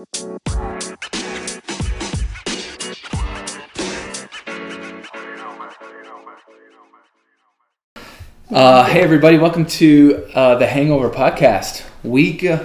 Uh, 0.00 0.04
hey, 8.86 9.02
everybody, 9.02 9.36
welcome 9.36 9.66
to 9.66 10.26
uh, 10.34 10.54
the 10.54 10.66
Hangover 10.66 11.10
Podcast, 11.10 11.84
week 12.02 12.42
uh, 12.44 12.64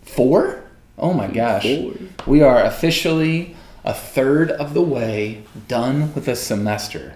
four. 0.00 0.64
Oh 0.96 1.12
my 1.12 1.26
gosh. 1.26 1.64
Four. 1.64 1.92
We 2.26 2.40
are 2.40 2.62
officially 2.62 3.56
a 3.84 3.92
third 3.92 4.50
of 4.50 4.72
the 4.72 4.80
way 4.80 5.42
done 5.68 6.14
with 6.14 6.28
a 6.28 6.36
semester. 6.36 7.14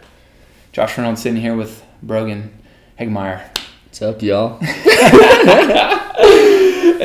Josh 0.72 0.98
Reynolds 0.98 1.22
sitting 1.22 1.40
here 1.40 1.56
with 1.56 1.82
Brogan 2.02 2.52
Hegmeyer. 3.00 3.48
What's 3.86 4.02
up, 4.02 4.20
y'all? 4.20 4.60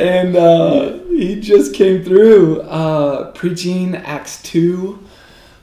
And 0.00 0.34
uh, 0.34 0.99
he 1.20 1.38
just 1.38 1.74
came 1.74 2.02
through 2.02 2.62
uh, 2.62 3.30
preaching 3.32 3.94
Acts 3.94 4.42
2 4.42 4.98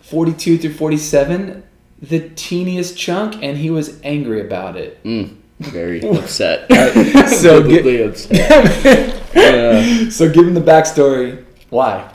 42 0.01 0.57
through 0.59 0.73
47, 0.73 1.63
the 2.01 2.29
teeniest 2.29 2.97
chunk, 2.97 3.43
and 3.43 3.57
he 3.57 3.69
was 3.69 3.99
angry 4.03 4.39
about 4.39 4.77
it. 4.77 5.03
Mm, 5.03 5.35
very 5.59 6.01
upset. 6.17 6.69
So 7.27 7.61
upset. 8.03 9.23
Yeah. 9.35 10.09
So, 10.09 10.29
give 10.29 10.47
him 10.47 10.53
the 10.53 10.61
backstory. 10.61 11.43
Why? 11.69 12.13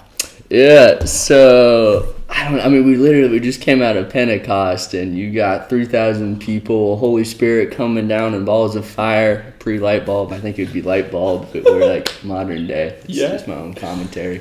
Yeah, 0.48 1.04
so 1.04 2.14
I 2.34 2.48
don't. 2.50 2.60
I 2.60 2.68
mean, 2.68 2.84
we 2.86 2.96
literally 2.96 3.28
we 3.28 3.40
just 3.40 3.60
came 3.60 3.82
out 3.82 3.96
of 3.96 4.08
Pentecost, 4.08 4.94
and 4.94 5.16
you 5.16 5.30
got 5.32 5.68
three 5.68 5.84
thousand 5.84 6.40
people, 6.40 6.96
Holy 6.96 7.24
Spirit 7.24 7.72
coming 7.72 8.08
down 8.08 8.32
in 8.34 8.44
balls 8.46 8.74
of 8.74 8.86
fire, 8.86 9.52
pre 9.58 9.78
light 9.78 10.06
bulb. 10.06 10.32
I 10.32 10.40
think 10.40 10.58
it 10.58 10.64
would 10.64 10.72
be 10.72 10.82
light 10.82 11.10
bulb 11.10 11.44
if 11.48 11.54
it 11.56 11.64
were 11.64 11.84
like 11.84 12.08
modern 12.24 12.66
day. 12.66 12.98
It's 13.04 13.08
Yeah. 13.10 13.28
just 13.28 13.46
my 13.46 13.54
own 13.54 13.74
commentary. 13.74 14.40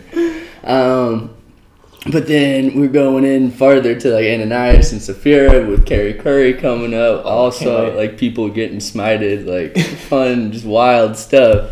Um, 0.64 1.36
but 2.12 2.28
then 2.28 2.80
we're 2.80 2.88
going 2.88 3.26
in 3.26 3.52
farther 3.52 3.94
to 4.00 4.10
like 4.10 4.26
Ananias 4.26 4.92
and 4.94 5.02
Sapphira 5.02 5.68
with 5.68 5.86
Carrie 5.86 6.14
Curry 6.16 6.54
coming 6.54 6.94
up. 6.94 7.26
Also, 7.26 7.96
like 7.96 8.18
people 8.18 8.50
getting 8.50 8.78
smited, 8.80 9.46
like 9.46 9.78
fun, 9.98 10.52
just 10.54 10.66
wild 10.66 11.18
stuff. 11.18 11.72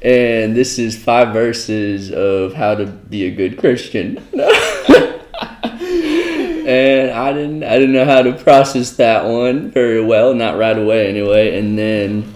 And 0.00 0.56
this 0.56 0.78
is 0.78 0.96
five 0.96 1.32
verses 1.32 2.10
of 2.10 2.54
how 2.54 2.74
to 2.76 2.86
be 2.86 3.26
a 3.26 3.30
good 3.30 3.58
Christian. 3.58 4.24
and 6.68 7.10
I 7.10 7.32
didn't 7.32 7.64
I 7.64 7.78
didn't 7.78 7.92
know 7.92 8.04
how 8.04 8.22
to 8.22 8.32
process 8.32 8.92
that 8.96 9.24
one 9.24 9.70
very 9.70 10.04
well, 10.04 10.34
not 10.34 10.58
right 10.58 10.76
away 10.78 11.08
anyway. 11.08 11.58
And 11.58 11.78
then 11.78 12.34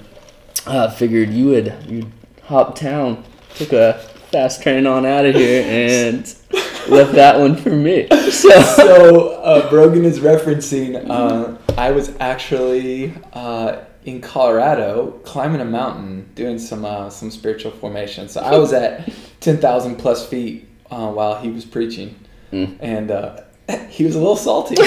I 0.66 0.88
figured 0.88 1.30
you 1.30 1.46
would 1.48 1.74
you 1.86 2.10
hop 2.44 2.74
town, 2.74 3.24
took 3.54 3.72
a 3.72 3.94
fast 4.30 4.62
train 4.62 4.86
on 4.86 5.04
out 5.04 5.26
of 5.26 5.34
here 5.34 5.62
and 5.68 6.24
left 6.88 7.12
that 7.12 7.38
one 7.38 7.56
for 7.56 7.70
me. 7.70 8.08
So 8.30 8.60
so 8.62 9.28
uh, 9.42 9.68
Brogan 9.68 10.04
is 10.04 10.20
referencing. 10.20 11.08
Uh, 11.08 11.58
I 11.76 11.90
was 11.90 12.12
actually 12.18 13.14
uh, 13.34 13.82
in 14.04 14.20
Colorado 14.20 15.12
climbing 15.24 15.60
a 15.60 15.64
mountain, 15.66 16.30
doing 16.34 16.58
some 16.58 16.84
uh, 16.84 17.10
some 17.10 17.30
spiritual 17.30 17.72
formation. 17.72 18.28
So 18.28 18.40
I 18.40 18.56
was 18.56 18.72
at 18.72 19.12
ten 19.40 19.58
thousand 19.58 19.96
plus 19.96 20.26
feet 20.26 20.68
uh, 20.90 21.08
while 21.12 21.36
he 21.40 21.50
was 21.50 21.64
preaching, 21.66 22.14
Mm. 22.52 22.76
and 22.80 23.10
uh, 23.10 23.40
he 23.88 24.04
was 24.04 24.14
a 24.14 24.18
little 24.18 24.36
salty. 24.36 24.76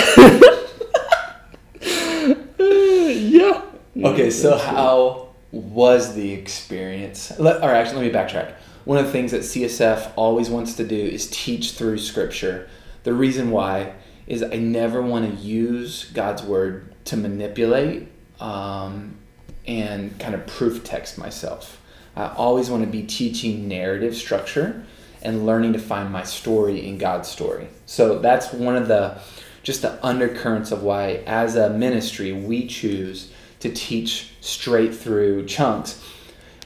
yeah. 2.59 3.61
Okay, 3.97 4.29
so 4.29 4.57
how 4.57 5.29
was 5.51 6.15
the 6.15 6.33
experience? 6.33 7.31
Let, 7.39 7.63
or 7.63 7.69
actually, 7.69 8.09
let 8.09 8.13
me 8.13 8.19
backtrack. 8.19 8.53
One 8.83 8.97
of 8.97 9.05
the 9.05 9.11
things 9.11 9.31
that 9.31 9.41
CSF 9.41 10.11
always 10.15 10.49
wants 10.49 10.75
to 10.75 10.85
do 10.85 10.95
is 10.95 11.29
teach 11.29 11.71
through 11.71 11.97
Scripture. 11.97 12.69
The 13.03 13.13
reason 13.13 13.51
why 13.51 13.93
is 14.27 14.43
I 14.43 14.57
never 14.57 15.01
want 15.01 15.29
to 15.29 15.35
use 15.43 16.05
God's 16.05 16.43
Word 16.43 16.93
to 17.05 17.17
manipulate 17.17 18.07
um, 18.39 19.17
and 19.65 20.19
kind 20.19 20.35
of 20.35 20.45
proof 20.45 20.83
text 20.83 21.17
myself. 21.17 21.81
I 22.15 22.27
always 22.29 22.69
want 22.69 22.83
to 22.83 22.89
be 22.89 23.03
teaching 23.03 23.67
narrative 23.67 24.15
structure 24.15 24.85
and 25.25 25.45
learning 25.45 25.73
to 25.73 25.79
find 25.79 26.11
my 26.11 26.23
story 26.23 26.87
in 26.87 26.97
God's 26.97 27.27
story. 27.27 27.67
So 27.85 28.19
that's 28.19 28.53
one 28.53 28.75
of 28.75 28.87
the 28.87 29.19
just 29.63 29.81
the 29.81 30.05
undercurrents 30.05 30.71
of 30.71 30.83
why 30.83 31.23
as 31.25 31.55
a 31.55 31.71
ministry 31.71 32.31
we 32.31 32.67
choose 32.67 33.31
to 33.59 33.71
teach 33.73 34.31
straight 34.39 34.95
through 34.95 35.45
chunks. 35.47 36.01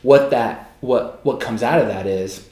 What 0.02 0.30
that 0.32 0.72
what 0.82 1.26
what 1.26 1.40
comes 1.40 1.64
out 1.64 1.82
of 1.82 1.88
that 1.88 2.06
is 2.06 2.48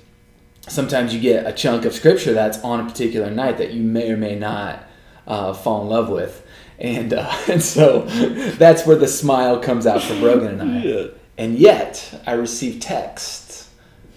sometimes 0.68 1.14
you 1.14 1.20
get 1.20 1.46
a 1.46 1.54
chunk 1.54 1.86
of 1.86 1.94
scripture 1.94 2.34
that's 2.34 2.60
on 2.60 2.80
a 2.80 2.86
particular 2.86 3.30
night 3.30 3.58
that 3.58 3.74
you 3.74 3.84
may 3.84 4.12
or 4.12 4.18
may 4.18 4.36
not 4.36 4.84
uh, 5.28 5.54
fall 5.54 5.82
in 5.82 5.90
love 5.90 6.10
with. 6.10 6.46
And, 6.80 7.14
uh, 7.14 7.36
and 7.48 7.62
so 7.62 8.02
that's 8.58 8.86
where 8.86 8.96
the 8.96 9.08
smile 9.08 9.60
comes 9.60 9.86
out 9.86 10.02
for 10.02 10.20
Brogan 10.20 10.60
and 10.60 10.72
I. 10.72 10.82
Yeah. 10.84 11.08
And 11.40 11.60
yet, 11.60 12.20
I 12.26 12.32
received 12.32 12.82
texts 12.82 13.70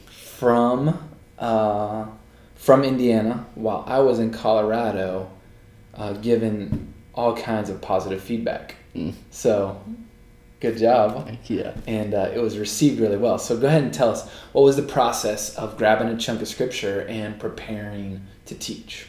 from 0.09 1.10
uh, 1.41 2.07
from 2.55 2.85
Indiana 2.85 3.47
while 3.55 3.85
I 3.87 4.01
was 4.01 4.19
in 4.19 4.31
Colorado, 4.31 5.31
uh, 5.95 6.13
giving 6.15 6.93
all 7.15 7.37
kinds 7.37 7.71
of 7.71 7.81
positive 7.81 8.23
feedback. 8.23 8.77
Mm. 8.95 9.15
So, 9.31 9.83
good 10.61 10.77
job, 10.79 11.27
Heck 11.29 11.51
yeah. 11.51 11.75
and 11.87 12.15
uh, 12.15 12.31
it 12.35 12.39
was 12.39 12.59
received 12.59 13.01
really 13.01 13.17
well. 13.17 13.39
So, 13.39 13.59
go 13.59 13.67
ahead 13.67 13.83
and 13.83 13.93
tell 13.93 14.11
us 14.11 14.29
what 14.53 14.63
was 14.63 14.77
the 14.77 14.83
process 14.83 15.57
of 15.57 15.77
grabbing 15.77 16.09
a 16.09 16.17
chunk 16.17 16.43
of 16.43 16.49
scripture 16.49 17.07
and 17.09 17.39
preparing 17.41 18.23
to 18.47 18.55
teach. 18.55 19.07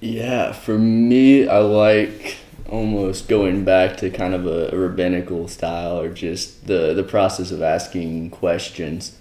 Yeah, 0.00 0.52
for 0.52 0.78
me, 0.78 1.46
I 1.46 1.58
like 1.58 2.36
almost 2.68 3.28
going 3.28 3.64
back 3.64 3.96
to 3.98 4.10
kind 4.10 4.34
of 4.34 4.46
a, 4.46 4.76
rabbinical 4.76 5.48
style 5.48 6.00
or 6.00 6.08
just 6.08 6.66
the, 6.66 6.94
the 6.94 7.02
process 7.02 7.50
of 7.50 7.62
asking 7.62 8.30
questions. 8.30 9.16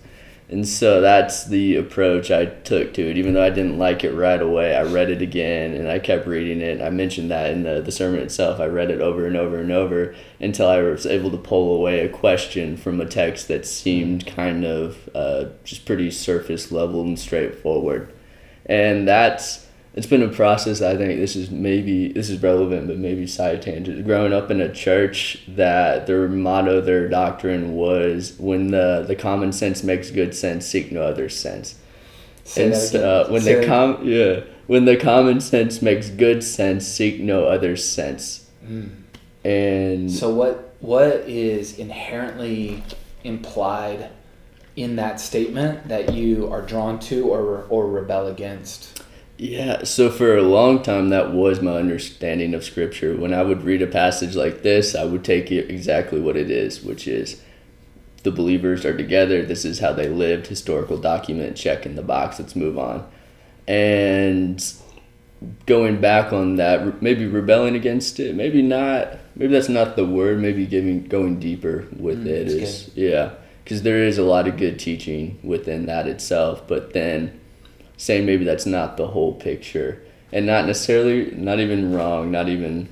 And 0.49 0.67
so 0.67 0.99
that's 0.99 1.45
the 1.45 1.75
approach 1.75 2.31
I 2.31 2.45
took 2.45 2.95
to 2.95 3.07
it. 3.07 3.17
Even 3.19 3.35
though 3.35 3.43
I 3.43 3.51
didn't 3.51 3.77
like 3.77 4.03
it 4.03 4.13
right 4.13 4.41
away, 4.41 4.75
I 4.75 4.81
read 4.81 5.11
it 5.11 5.21
again 5.21 5.75
and 5.75 5.87
I 5.87 5.99
kept 5.99 6.25
reading 6.25 6.59
it. 6.59 6.81
I 6.81 6.89
mentioned 6.89 7.29
that 7.29 7.51
in 7.51 7.61
the, 7.61 7.81
the 7.81 7.91
sermon 7.91 8.21
itself. 8.21 8.59
I 8.59 8.65
read 8.65 8.89
it 8.89 8.99
over 8.99 9.27
and 9.27 9.37
over 9.37 9.59
and 9.59 9.71
over 9.71 10.15
until 10.39 10.67
I 10.67 10.81
was 10.81 11.05
able 11.05 11.29
to 11.31 11.37
pull 11.37 11.75
away 11.75 11.99
a 11.99 12.09
question 12.09 12.77
from 12.77 12.99
a 12.99 13.05
text 13.05 13.47
that 13.47 13.67
seemed 13.67 14.25
kind 14.25 14.65
of 14.65 15.07
uh, 15.13 15.45
just 15.63 15.85
pretty 15.85 16.09
surface 16.09 16.71
level 16.71 17.01
and 17.01 17.19
straightforward. 17.19 18.11
And 18.65 19.07
that's 19.07 19.67
it's 19.99 20.07
been 20.07 20.23
a 20.23 20.29
process. 20.29 20.81
I 20.81 20.95
think 20.95 21.19
this 21.19 21.35
is 21.35 21.51
maybe 21.51 22.13
this 22.13 22.29
is 22.29 22.41
relevant, 22.41 22.87
but 22.87 22.97
maybe 22.97 23.27
side 23.27 23.61
tangent. 23.61 24.05
Growing 24.05 24.31
up 24.31 24.49
in 24.49 24.61
a 24.61 24.71
church 24.73 25.43
that 25.49 26.07
their 26.07 26.29
motto, 26.29 26.79
their 26.79 27.09
doctrine 27.09 27.73
was, 27.73 28.33
"When 28.39 28.71
the 28.71 29.03
the 29.05 29.17
common 29.17 29.51
sense 29.51 29.83
makes 29.83 30.09
good 30.09 30.33
sense, 30.33 30.65
seek 30.65 30.93
no 30.93 31.03
other 31.03 31.27
sense." 31.27 31.75
Say 32.45 32.67
and 32.67 32.75
so, 32.77 33.05
uh, 33.05 33.27
when 33.27 33.41
Say 33.41 33.55
the 33.55 33.65
com 33.65 33.99
yeah 34.03 34.39
when 34.67 34.85
the 34.85 34.95
common 34.95 35.41
sense 35.41 35.81
makes 35.81 36.09
good 36.09 36.45
sense, 36.45 36.87
seek 36.87 37.19
no 37.19 37.43
other 37.43 37.75
sense. 37.75 38.49
And 39.43 40.09
So 40.09 40.33
what 40.33 40.75
what 40.79 41.27
is 41.27 41.77
inherently 41.77 42.83
implied 43.25 44.11
in 44.77 44.95
that 44.95 45.19
statement 45.19 45.89
that 45.89 46.13
you 46.13 46.49
are 46.49 46.61
drawn 46.61 46.99
to 46.99 47.27
or 47.27 47.65
or 47.67 47.85
rebel 47.85 48.27
against? 48.27 48.98
Yeah, 49.41 49.85
so 49.85 50.11
for 50.11 50.35
a 50.35 50.41
long 50.41 50.83
time, 50.83 51.09
that 51.09 51.31
was 51.31 51.61
my 51.61 51.77
understanding 51.77 52.53
of 52.53 52.65
Scripture. 52.65 53.15
When 53.15 53.33
I 53.33 53.41
would 53.41 53.63
read 53.63 53.81
a 53.81 53.87
passage 53.87 54.35
like 54.35 54.63
this, 54.63 54.93
I 54.93 55.05
would 55.05 55.23
take 55.23 55.49
it 55.49 55.71
exactly 55.71 56.19
what 56.19 56.35
it 56.35 56.51
is, 56.51 56.83
which 56.83 57.07
is 57.07 57.41
the 58.23 58.31
believers 58.31 58.83
are 58.83 58.97
together. 58.97 59.45
This 59.45 59.63
is 59.63 59.79
how 59.79 59.93
they 59.93 60.09
lived. 60.09 60.47
Historical 60.47 60.97
document, 60.97 61.55
check 61.55 61.85
in 61.85 61.95
the 61.95 62.01
box. 62.01 62.37
Let's 62.37 62.53
move 62.53 62.77
on. 62.77 63.09
And 63.65 64.61
going 65.65 66.01
back 66.01 66.33
on 66.33 66.57
that, 66.57 67.01
maybe 67.01 67.25
rebelling 67.25 67.75
against 67.75 68.19
it, 68.19 68.35
maybe 68.35 68.61
not. 68.61 69.19
Maybe 69.37 69.53
that's 69.53 69.69
not 69.69 69.95
the 69.95 70.05
word. 70.05 70.39
Maybe 70.39 70.65
giving 70.65 71.05
going 71.05 71.39
deeper 71.39 71.87
with 71.95 72.25
Mm, 72.25 72.27
it 72.27 72.47
is 72.49 72.91
yeah, 72.93 73.35
because 73.63 73.83
there 73.83 74.03
is 74.03 74.17
a 74.17 74.23
lot 74.23 74.49
of 74.49 74.57
good 74.57 74.79
teaching 74.79 75.39
within 75.43 75.85
that 75.85 76.07
itself. 76.07 76.67
But 76.67 76.91
then 76.91 77.39
saying 77.99 78.25
maybe 78.25 78.43
that's 78.45 78.65
not 78.65 78.97
the 78.97 79.07
whole 79.07 79.33
picture 79.33 80.01
and 80.31 80.45
not 80.45 80.65
necessarily 80.65 81.31
not 81.35 81.59
even 81.59 81.93
wrong 81.93 82.31
not 82.31 82.47
even 82.49 82.87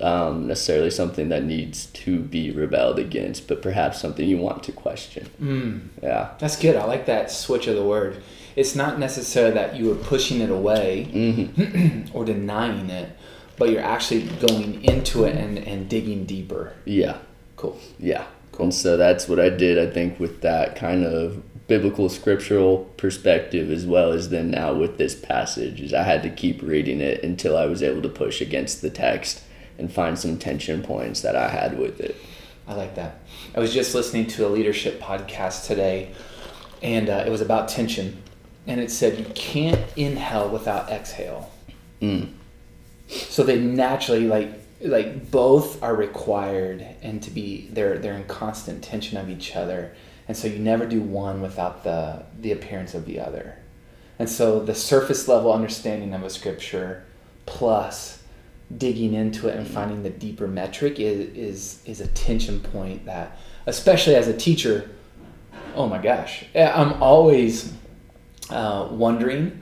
um, 0.00 0.46
necessarily 0.46 0.90
something 0.90 1.30
that 1.30 1.42
needs 1.42 1.86
to 1.86 2.20
be 2.20 2.50
rebelled 2.50 2.98
against 2.98 3.48
but 3.48 3.62
perhaps 3.62 3.98
something 4.00 4.28
you 4.28 4.36
want 4.38 4.62
to 4.62 4.72
question 4.72 5.26
Mm, 5.42 5.88
yeah 6.02 6.30
that's 6.38 6.56
good. 6.56 6.76
I 6.76 6.84
like 6.84 7.06
that 7.06 7.30
switch 7.30 7.66
of 7.66 7.76
the 7.76 7.84
word. 7.84 8.22
It's 8.56 8.74
not 8.74 8.98
necessarily 8.98 9.54
that 9.54 9.76
you 9.76 9.90
are 9.92 9.96
pushing 9.96 10.40
it 10.40 10.50
away 10.50 11.04
hmm 11.04 12.02
or 12.14 12.24
denying 12.26 12.90
it, 12.90 13.08
but 13.56 13.70
you're 13.70 13.82
actually 13.96 14.22
going 14.46 14.84
into 14.84 15.24
it 15.24 15.34
and, 15.36 15.58
and 15.58 15.88
digging 15.88 16.24
deeper. 16.26 16.72
yeah 16.84 17.16
Cool. 17.56 17.78
yeah 17.98 18.26
and 18.58 18.72
so 18.74 18.96
that's 18.98 19.28
what 19.28 19.38
i 19.40 19.48
did 19.50 19.78
i 19.78 19.90
think 19.90 20.20
with 20.20 20.40
that 20.42 20.76
kind 20.76 21.04
of 21.04 21.42
biblical 21.68 22.08
scriptural 22.08 22.84
perspective 22.96 23.70
as 23.70 23.86
well 23.86 24.12
as 24.12 24.28
then 24.28 24.50
now 24.50 24.72
with 24.72 24.98
this 24.98 25.14
passage 25.14 25.80
is 25.80 25.92
I 25.92 26.04
had 26.04 26.22
to 26.22 26.30
keep 26.30 26.62
reading 26.62 27.00
it 27.00 27.24
until 27.24 27.56
I 27.56 27.66
was 27.66 27.82
able 27.82 28.02
to 28.02 28.08
push 28.08 28.40
against 28.40 28.82
the 28.82 28.90
text 28.90 29.42
and 29.78 29.92
find 29.92 30.18
some 30.18 30.38
tension 30.38 30.82
points 30.82 31.22
that 31.22 31.34
I 31.34 31.48
had 31.48 31.78
with 31.78 32.00
it. 32.00 32.16
I 32.68 32.74
like 32.74 32.94
that. 32.94 33.20
I 33.54 33.60
was 33.60 33.72
just 33.72 33.94
listening 33.94 34.26
to 34.28 34.46
a 34.46 34.48
leadership 34.48 35.00
podcast 35.00 35.66
today, 35.66 36.12
and 36.82 37.08
uh, 37.08 37.24
it 37.26 37.30
was 37.30 37.40
about 37.40 37.68
tension, 37.68 38.22
and 38.66 38.80
it 38.80 38.90
said 38.90 39.18
you 39.18 39.24
can't 39.34 39.80
inhale 39.94 40.48
without 40.48 40.90
exhale. 40.90 41.52
Mm. 42.00 42.32
So 43.08 43.44
they 43.44 43.58
naturally 43.58 44.26
like 44.26 44.50
like 44.80 45.30
both 45.30 45.82
are 45.82 45.94
required 45.94 46.84
and 47.02 47.22
to 47.22 47.30
be 47.30 47.68
they're 47.70 47.98
they're 47.98 48.14
in 48.14 48.24
constant 48.24 48.82
tension 48.84 49.16
of 49.16 49.30
each 49.30 49.56
other 49.56 49.94
and 50.28 50.36
so 50.36 50.48
you 50.48 50.58
never 50.58 50.86
do 50.86 51.00
one 51.00 51.40
without 51.40 51.84
the 51.84 52.24
the 52.40 52.52
appearance 52.52 52.94
of 52.94 53.04
the 53.06 53.20
other 53.20 53.56
and 54.18 54.28
so 54.28 54.60
the 54.60 54.74
surface 54.74 55.28
level 55.28 55.52
understanding 55.52 56.14
of 56.14 56.22
a 56.22 56.30
scripture 56.30 57.04
plus 57.44 58.22
digging 58.76 59.14
into 59.14 59.48
it 59.48 59.56
and 59.56 59.66
finding 59.66 60.02
the 60.02 60.10
deeper 60.10 60.46
metric 60.46 60.98
is 60.98 61.20
is 61.34 61.82
is 61.84 62.00
a 62.00 62.06
tension 62.08 62.60
point 62.60 63.04
that 63.04 63.38
especially 63.66 64.14
as 64.14 64.26
a 64.28 64.36
teacher 64.36 64.90
oh 65.74 65.86
my 65.86 65.98
gosh 65.98 66.44
i'm 66.54 67.00
always 67.02 67.72
uh, 68.50 68.88
wondering 68.90 69.60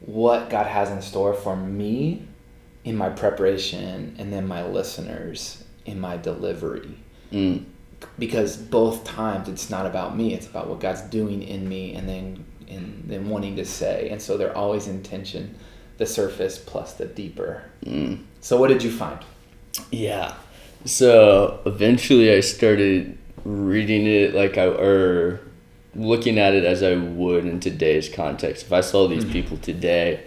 what 0.00 0.50
god 0.50 0.66
has 0.66 0.90
in 0.90 1.00
store 1.02 1.34
for 1.34 1.56
me 1.56 2.26
in 2.84 2.96
my 2.96 3.08
preparation 3.08 4.14
and 4.18 4.32
then 4.32 4.46
my 4.46 4.64
listeners 4.64 5.64
in 5.86 6.00
my 6.00 6.16
delivery. 6.16 6.96
Mm. 7.32 7.64
Because 8.18 8.56
both 8.56 9.04
times 9.04 9.48
it's 9.48 9.70
not 9.70 9.86
about 9.86 10.16
me, 10.16 10.34
it's 10.34 10.46
about 10.46 10.68
what 10.68 10.80
God's 10.80 11.02
doing 11.02 11.42
in 11.42 11.68
me 11.68 11.94
and 11.94 12.08
then 12.08 12.44
and 12.68 13.04
then 13.06 13.28
wanting 13.28 13.56
to 13.56 13.64
say. 13.64 14.08
And 14.10 14.20
so 14.20 14.36
they're 14.36 14.56
always 14.56 14.86
in 14.88 15.02
tension, 15.02 15.54
the 15.98 16.06
surface 16.06 16.58
plus 16.58 16.94
the 16.94 17.06
deeper. 17.06 17.64
Mm. 17.84 18.24
So 18.40 18.56
what 18.58 18.68
did 18.68 18.82
you 18.82 18.90
find? 18.90 19.20
Yeah. 19.90 20.34
So 20.84 21.60
eventually 21.66 22.32
I 22.32 22.40
started 22.40 23.18
reading 23.44 24.06
it 24.06 24.34
like 24.34 24.58
I 24.58 24.66
or 24.66 25.40
looking 25.94 26.38
at 26.38 26.54
it 26.54 26.64
as 26.64 26.82
I 26.82 26.96
would 26.96 27.44
in 27.46 27.60
today's 27.60 28.08
context. 28.08 28.66
If 28.66 28.72
I 28.72 28.80
saw 28.80 29.06
these 29.06 29.24
mm-hmm. 29.24 29.32
people 29.32 29.56
today, 29.58 30.24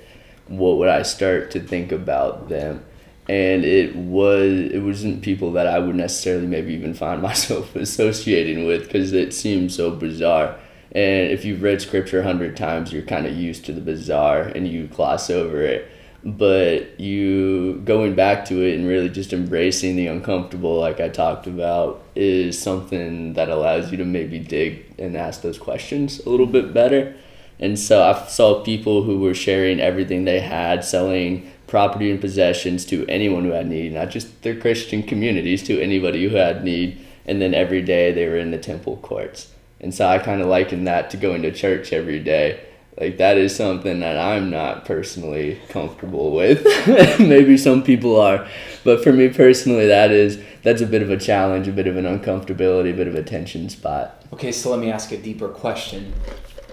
what 0.47 0.77
would 0.77 0.89
I 0.89 1.01
start 1.01 1.51
to 1.51 1.59
think 1.59 1.91
about 1.91 2.49
them? 2.49 2.83
And 3.29 3.65
it 3.65 3.95
was 3.95 4.71
it 4.71 4.79
wasn't 4.79 5.21
people 5.21 5.51
that 5.53 5.67
I 5.67 5.79
would 5.79 5.95
necessarily 5.95 6.47
maybe 6.47 6.73
even 6.73 6.93
find 6.93 7.21
myself 7.29 7.75
associating 7.75 8.65
with 8.65 8.83
because 8.83 9.13
it 9.13 9.33
seemed 9.33 9.71
so 9.71 9.91
bizarre. 9.91 10.55
And 10.93 11.31
if 11.31 11.43
you've 11.43 11.61
read 11.61 11.81
scripture 11.81 12.21
a 12.21 12.23
hundred 12.23 12.55
times, 12.55 12.93
you're 12.93 13.03
kind 13.03 13.25
of 13.25 13.35
used 13.35 13.65
to 13.65 13.73
the 13.73 13.81
bizarre 13.81 14.43
and 14.43 14.67
you 14.67 14.87
gloss 14.87 15.29
over 15.29 15.61
it. 15.61 15.89
But 16.23 16.99
you 16.99 17.81
going 17.85 18.15
back 18.15 18.45
to 18.45 18.61
it 18.61 18.75
and 18.75 18.87
really 18.87 19.09
just 19.09 19.33
embracing 19.33 19.95
the 19.95 20.07
uncomfortable, 20.07 20.79
like 20.79 20.99
I 20.99 21.09
talked 21.09 21.45
about, 21.47 22.03
is 22.15 22.59
something 22.59 23.33
that 23.33 23.49
allows 23.49 23.91
you 23.91 23.97
to 23.97 24.05
maybe 24.05 24.39
dig 24.39 24.95
and 24.97 25.15
ask 25.15 25.41
those 25.41 25.57
questions 25.57 26.19
a 26.25 26.29
little 26.29 26.47
bit 26.47 26.73
better 26.73 27.15
and 27.59 27.79
so 27.79 28.03
I 28.03 28.27
saw 28.27 28.63
people 28.63 29.03
who 29.03 29.19
were 29.19 29.33
sharing 29.33 29.79
everything 29.79 30.25
they 30.25 30.39
had, 30.39 30.83
selling 30.83 31.51
property 31.67 32.09
and 32.09 32.19
possessions 32.19 32.85
to 32.85 33.05
anyone 33.07 33.43
who 33.43 33.51
had 33.51 33.67
need, 33.67 33.93
not 33.93 34.09
just 34.09 34.41
their 34.41 34.59
Christian 34.59 35.03
communities, 35.03 35.63
to 35.63 35.81
anybody 35.81 36.27
who 36.27 36.35
had 36.35 36.63
need. 36.63 37.05
And 37.25 37.41
then 37.41 37.53
every 37.53 37.81
day 37.81 38.11
they 38.11 38.25
were 38.27 38.37
in 38.37 38.51
the 38.51 38.57
temple 38.57 38.97
courts. 38.97 39.51
And 39.79 39.93
so 39.93 40.07
I 40.07 40.17
kind 40.19 40.41
of 40.41 40.47
liken 40.47 40.85
that 40.85 41.09
to 41.11 41.17
going 41.17 41.41
to 41.43 41.51
church 41.51 41.93
every 41.93 42.19
day. 42.19 42.61
Like 42.99 43.17
that 43.17 43.37
is 43.37 43.55
something 43.55 43.99
that 43.99 44.17
I'm 44.17 44.49
not 44.49 44.85
personally 44.85 45.59
comfortable 45.69 46.31
with. 46.31 46.65
Maybe 47.19 47.55
some 47.55 47.83
people 47.83 48.19
are, 48.19 48.47
but 48.83 49.03
for 49.03 49.13
me 49.13 49.29
personally, 49.29 49.85
that 49.85 50.09
is 50.09 50.41
that's 50.63 50.81
a 50.81 50.87
bit 50.87 51.03
of 51.03 51.11
a 51.11 51.17
challenge, 51.17 51.67
a 51.67 51.71
bit 51.71 51.85
of 51.85 51.95
an 51.95 52.05
uncomfortability, 52.05 52.91
a 52.91 52.97
bit 52.97 53.07
of 53.07 53.13
a 53.13 53.21
tension 53.21 53.69
spot. 53.69 54.23
Okay, 54.33 54.51
so 54.51 54.71
let 54.71 54.79
me 54.79 54.91
ask 54.91 55.11
a 55.11 55.17
deeper 55.17 55.47
question 55.47 56.11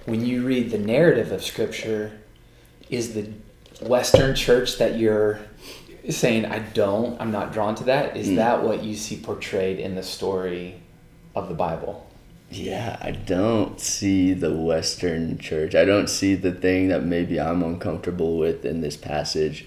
when 0.06 0.24
you 0.24 0.44
read 0.44 0.70
the 0.70 0.78
narrative 0.78 1.32
of 1.32 1.42
Scripture, 1.42 2.12
is 2.90 3.14
the 3.14 3.32
Western 3.82 4.34
church 4.34 4.78
that 4.78 4.98
you're 4.98 5.40
saying, 6.08 6.46
I 6.46 6.58
don't, 6.58 7.20
I'm 7.20 7.30
not 7.30 7.52
drawn 7.52 7.74
to 7.76 7.84
that? 7.84 8.16
Is 8.16 8.28
mm. 8.28 8.36
that 8.36 8.62
what 8.62 8.82
you 8.82 8.94
see 8.94 9.16
portrayed 9.16 9.78
in 9.78 9.94
the 9.94 10.02
story 10.02 10.80
of 11.34 11.48
the 11.48 11.54
Bible? 11.54 12.06
Yeah, 12.50 12.98
I 13.00 13.10
don't 13.10 13.80
see 13.80 14.32
the 14.32 14.52
Western 14.52 15.38
church. 15.38 15.74
I 15.74 15.84
don't 15.84 16.08
see 16.08 16.34
the 16.34 16.52
thing 16.52 16.88
that 16.88 17.02
maybe 17.02 17.40
I'm 17.40 17.62
uncomfortable 17.62 18.38
with 18.38 18.64
in 18.64 18.80
this 18.80 18.96
passage. 18.96 19.66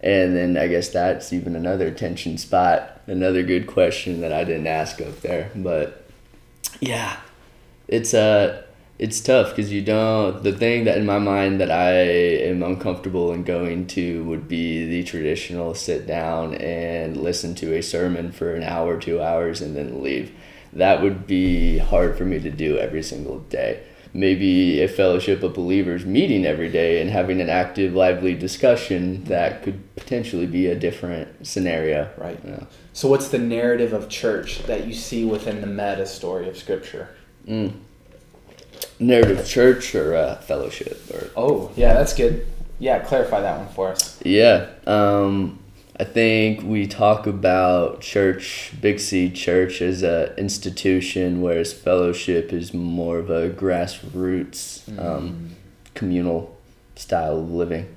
And 0.00 0.36
then 0.36 0.56
I 0.56 0.68
guess 0.68 0.88
that's 0.88 1.32
even 1.32 1.54
another 1.54 1.90
tension 1.90 2.38
spot, 2.38 3.00
another 3.06 3.42
good 3.42 3.66
question 3.66 4.20
that 4.20 4.32
I 4.32 4.44
didn't 4.44 4.66
ask 4.66 5.00
up 5.00 5.20
there. 5.20 5.50
But 5.54 6.04
yeah, 6.80 7.18
it's 7.88 8.14
a. 8.14 8.64
It's 8.98 9.20
tough 9.20 9.50
because 9.50 9.72
you 9.72 9.80
don't 9.82 10.42
the 10.42 10.52
thing 10.52 10.84
that 10.84 10.98
in 10.98 11.06
my 11.06 11.20
mind 11.20 11.60
that 11.60 11.70
i 11.70 11.92
am 11.92 12.64
uncomfortable 12.64 13.32
in 13.32 13.44
going 13.44 13.86
to 13.86 14.24
would 14.24 14.48
be 14.48 14.86
the 14.86 15.04
traditional 15.04 15.72
sit 15.74 16.04
down 16.04 16.54
and 16.56 17.16
listen 17.16 17.54
to 17.56 17.74
a 17.74 17.82
sermon 17.82 18.32
for 18.32 18.54
an 18.54 18.64
hour 18.64 18.98
two 18.98 19.22
hours 19.22 19.60
and 19.60 19.76
then 19.76 20.02
leave. 20.02 20.32
That 20.72 21.00
would 21.00 21.26
be 21.28 21.78
hard 21.78 22.18
for 22.18 22.24
me 22.24 22.40
to 22.40 22.50
do 22.50 22.76
every 22.76 23.02
single 23.04 23.38
day. 23.38 23.84
Maybe 24.12 24.82
a 24.82 24.88
fellowship 24.88 25.42
of 25.44 25.54
believers 25.54 26.04
meeting 26.04 26.44
every 26.44 26.70
day 26.70 27.00
and 27.00 27.08
having 27.08 27.40
an 27.40 27.48
active 27.48 27.94
lively 27.94 28.34
discussion 28.34 29.22
that 29.24 29.62
could 29.62 29.94
potentially 29.94 30.46
be 30.46 30.66
a 30.66 30.74
different 30.74 31.46
scenario. 31.46 32.10
Right. 32.16 32.40
Yeah. 32.44 32.64
so 32.92 33.08
what's 33.08 33.28
the 33.28 33.38
narrative 33.38 33.92
of 33.92 34.08
church 34.08 34.64
that 34.64 34.86
you 34.86 34.94
see 34.94 35.24
within 35.24 35.60
the 35.60 35.66
meta 35.68 36.04
story 36.06 36.48
of 36.48 36.56
scripture? 36.56 37.10
Mm 37.46 37.74
narrative 38.98 39.46
church 39.46 39.94
or 39.94 40.14
uh, 40.14 40.36
fellowship 40.36 41.00
or? 41.12 41.30
Oh 41.36 41.70
yeah 41.76 41.94
that's 41.94 42.14
good. 42.14 42.46
Yeah 42.78 43.00
clarify 43.00 43.40
that 43.40 43.58
one 43.58 43.68
for 43.68 43.88
us. 43.88 44.20
Yeah 44.24 44.68
um, 44.86 45.58
i 46.00 46.04
think 46.04 46.62
we 46.62 46.86
talk 46.86 47.26
about 47.26 48.00
church 48.00 48.72
big 48.80 49.00
c 49.00 49.28
church 49.30 49.82
as 49.82 50.04
a 50.04 50.32
institution 50.38 51.42
whereas 51.42 51.72
fellowship 51.72 52.52
is 52.52 52.72
more 52.72 53.18
of 53.18 53.30
a 53.30 53.50
grassroots 53.50 54.88
mm. 54.88 55.04
um, 55.04 55.56
communal 55.94 56.56
style 56.94 57.40
of 57.40 57.50
living. 57.50 57.94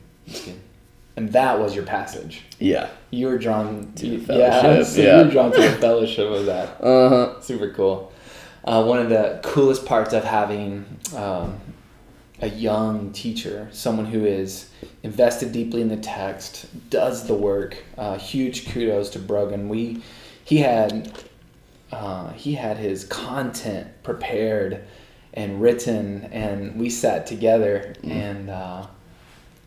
And 1.15 1.31
that 1.34 1.60
was 1.60 1.75
your 1.75 1.86
passage. 1.86 2.41
Yeah. 2.60 2.89
You 3.10 3.27
were 3.27 3.38
drawn 3.38 3.91
to 3.96 4.20
fellowship 4.25 4.63
yeah, 4.63 4.84
so 4.84 5.01
yeah. 5.01 5.20
you 5.20 5.25
were 5.25 5.31
drawn 5.31 5.51
to 5.51 5.62
the 5.62 5.72
fellowship 5.72 6.31
of 6.31 6.46
that. 6.46 6.81
Uh-huh. 6.81 7.41
Super 7.41 7.72
cool 7.72 8.12
uh, 8.63 8.84
one 8.84 9.00
of 9.00 9.10
the 9.10 9.39
coolest 9.44 9.86
parts 9.86 10.13
of 10.13 10.24
having 10.24 10.86
um, 11.15 11.60
a 12.41 12.50
young 12.50 13.12
teacher, 13.12 13.68
someone 13.72 14.06
who 14.06 14.25
is 14.25 14.70
invested 15.03 15.51
deeply 15.51 15.82
in 15.82 15.89
the 15.89 15.98
text, 15.98 16.68
does 16.89 17.27
the 17.27 17.34
work. 17.34 17.84
Uh, 17.98 18.18
huge 18.18 18.70
kudos 18.72 19.10
to 19.12 19.20
Brogan. 19.20 19.70
We 19.70 20.03
he 20.44 20.58
had 20.58 21.12
uh, 21.91 22.32
he 22.34 22.53
had 22.53 22.77
his 22.77 23.06
content 23.06 23.88
prepared 24.03 24.84
and 25.34 25.62
written, 25.62 26.25
and 26.25 26.80
we 26.80 26.89
sat 26.89 27.25
together 27.27 27.96
mm. 28.01 28.12
and 28.12 28.50
uh, 28.50 28.88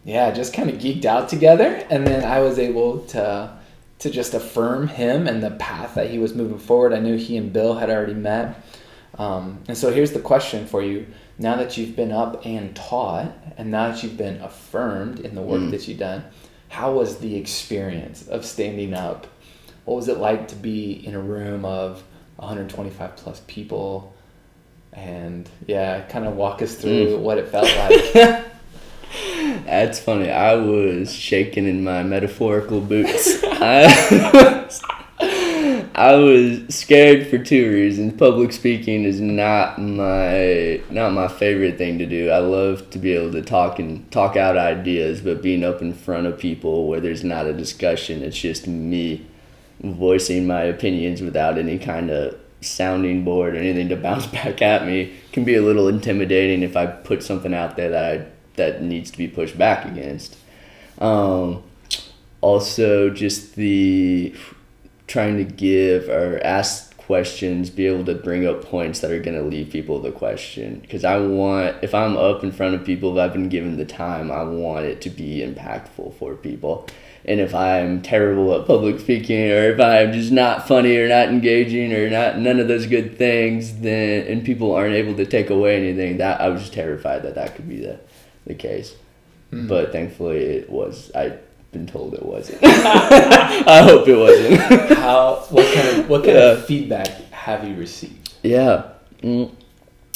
yeah, 0.04 0.30
just 0.30 0.52
kind 0.52 0.68
of 0.68 0.76
geeked 0.76 1.04
out 1.04 1.28
together. 1.28 1.86
And 1.90 2.06
then 2.06 2.24
I 2.24 2.40
was 2.40 2.58
able 2.58 3.00
to 3.06 3.56
to 4.00 4.10
just 4.10 4.34
affirm 4.34 4.88
him 4.88 5.26
and 5.26 5.42
the 5.42 5.52
path 5.52 5.94
that 5.94 6.10
he 6.10 6.18
was 6.18 6.34
moving 6.34 6.58
forward. 6.58 6.92
I 6.92 6.98
knew 6.98 7.16
he 7.16 7.36
and 7.36 7.52
Bill 7.52 7.74
had 7.74 7.88
already 7.88 8.14
met. 8.14 8.60
Um, 9.18 9.60
and 9.68 9.76
so 9.76 9.92
here's 9.92 10.12
the 10.12 10.20
question 10.20 10.66
for 10.66 10.82
you. 10.82 11.06
Now 11.38 11.56
that 11.56 11.76
you've 11.76 11.96
been 11.96 12.12
up 12.12 12.44
and 12.44 12.74
taught, 12.74 13.32
and 13.56 13.70
now 13.70 13.88
that 13.88 14.02
you've 14.02 14.16
been 14.16 14.40
affirmed 14.40 15.20
in 15.20 15.34
the 15.34 15.42
work 15.42 15.60
mm. 15.60 15.70
that 15.70 15.86
you've 15.88 15.98
done, 15.98 16.24
how 16.68 16.92
was 16.92 17.18
the 17.18 17.36
experience 17.36 18.26
of 18.28 18.44
standing 18.44 18.94
up? 18.94 19.26
What 19.84 19.96
was 19.96 20.08
it 20.08 20.18
like 20.18 20.48
to 20.48 20.56
be 20.56 20.92
in 20.92 21.14
a 21.14 21.20
room 21.20 21.64
of 21.64 22.02
125 22.36 23.16
plus 23.16 23.42
people? 23.46 24.14
And 24.92 25.48
yeah, 25.66 26.02
kind 26.02 26.26
of 26.26 26.36
walk 26.36 26.62
us 26.62 26.74
through 26.74 27.06
mm. 27.06 27.20
what 27.20 27.38
it 27.38 27.48
felt 27.48 27.64
like. 27.76 28.44
That's 29.64 29.98
funny. 29.98 30.30
I 30.30 30.54
was 30.54 31.12
shaking 31.12 31.66
in 31.66 31.84
my 31.84 32.02
metaphorical 32.02 32.80
boots. 32.80 33.40
I, 33.44 34.68
I 35.96 36.16
was 36.16 36.74
scared 36.74 37.28
for 37.28 37.38
two 37.38 37.70
reasons. 37.70 38.18
Public 38.18 38.52
speaking 38.52 39.04
is 39.04 39.20
not 39.20 39.80
my 39.80 40.80
not 40.90 41.12
my 41.12 41.28
favorite 41.28 41.78
thing 41.78 41.98
to 41.98 42.06
do. 42.06 42.30
I 42.30 42.38
love 42.38 42.90
to 42.90 42.98
be 42.98 43.12
able 43.12 43.30
to 43.32 43.42
talk 43.42 43.78
and 43.78 44.10
talk 44.10 44.36
out 44.36 44.56
ideas, 44.56 45.20
but 45.20 45.40
being 45.40 45.62
up 45.62 45.82
in 45.82 45.94
front 45.94 46.26
of 46.26 46.36
people 46.36 46.88
where 46.88 47.00
there's 47.00 47.22
not 47.22 47.46
a 47.46 47.52
discussion, 47.52 48.22
it's 48.22 48.36
just 48.36 48.66
me 48.66 49.24
voicing 49.82 50.48
my 50.48 50.62
opinions 50.62 51.22
without 51.22 51.58
any 51.58 51.78
kind 51.78 52.10
of 52.10 52.36
sounding 52.60 53.22
board 53.22 53.54
or 53.54 53.58
anything 53.58 53.88
to 53.90 53.96
bounce 54.08 54.26
back 54.26 54.62
at 54.62 54.86
me 54.86 55.14
can 55.32 55.44
be 55.44 55.54
a 55.54 55.62
little 55.62 55.86
intimidating 55.86 56.62
if 56.62 56.76
I 56.76 56.86
put 56.86 57.22
something 57.22 57.54
out 57.54 57.76
there 57.76 57.90
that 57.90 58.20
I 58.20 58.26
that 58.54 58.82
needs 58.82 59.12
to 59.12 59.18
be 59.18 59.28
pushed 59.28 59.56
back 59.56 59.84
against. 59.84 60.36
Um, 60.98 61.62
also, 62.40 63.10
just 63.10 63.54
the 63.54 64.34
trying 65.06 65.36
to 65.36 65.44
give 65.44 66.08
or 66.08 66.40
ask 66.44 66.96
questions, 66.96 67.68
be 67.68 67.86
able 67.86 68.04
to 68.04 68.14
bring 68.14 68.46
up 68.46 68.64
points 68.64 69.00
that 69.00 69.10
are 69.10 69.20
going 69.20 69.36
to 69.36 69.42
leave 69.42 69.70
people 69.70 70.00
the 70.00 70.10
question. 70.10 70.80
Because 70.80 71.04
I 71.04 71.18
want, 71.18 71.76
if 71.82 71.94
I'm 71.94 72.16
up 72.16 72.42
in 72.42 72.50
front 72.50 72.74
of 72.74 72.84
people, 72.84 73.12
if 73.12 73.22
I've 73.22 73.32
been 73.32 73.50
given 73.50 73.76
the 73.76 73.84
time, 73.84 74.32
I 74.32 74.42
want 74.42 74.86
it 74.86 75.00
to 75.02 75.10
be 75.10 75.40
impactful 75.40 76.14
for 76.18 76.34
people. 76.34 76.88
And 77.26 77.40
if 77.40 77.54
I'm 77.54 78.02
terrible 78.02 78.54
at 78.54 78.66
public 78.66 79.00
speaking, 79.00 79.50
or 79.50 79.70
if 79.70 79.80
I'm 79.80 80.12
just 80.12 80.32
not 80.32 80.68
funny 80.68 80.96
or 80.96 81.08
not 81.08 81.28
engaging 81.28 81.92
or 81.92 82.10
not 82.10 82.38
none 82.38 82.60
of 82.60 82.68
those 82.68 82.86
good 82.86 83.16
things, 83.16 83.80
then 83.80 84.26
and 84.26 84.44
people 84.44 84.74
aren't 84.74 84.94
able 84.94 85.14
to 85.16 85.24
take 85.24 85.48
away 85.48 85.76
anything, 85.76 86.18
that 86.18 86.40
I 86.40 86.48
was 86.48 86.62
just 86.62 86.74
terrified 86.74 87.22
that 87.22 87.34
that 87.34 87.54
could 87.54 87.68
be 87.68 87.80
the, 87.80 87.98
the 88.46 88.54
case. 88.54 88.94
Mm. 89.52 89.68
But 89.68 89.92
thankfully, 89.92 90.38
it 90.38 90.70
was. 90.70 91.10
I 91.14 91.38
been 91.74 91.86
told 91.86 92.14
it 92.14 92.24
wasn't. 92.24 92.60
I 92.64 93.82
hope 93.82 94.08
it 94.08 94.16
wasn't. 94.16 94.98
How? 94.98 95.44
What 95.50 95.74
kind 95.74 95.88
of 95.88 96.08
what 96.08 96.24
kind 96.24 96.36
yeah. 96.36 96.52
of 96.52 96.64
feedback 96.64 97.08
have 97.32 97.68
you 97.68 97.74
received? 97.74 98.32
Yeah, 98.42 98.84
mm, 99.20 99.52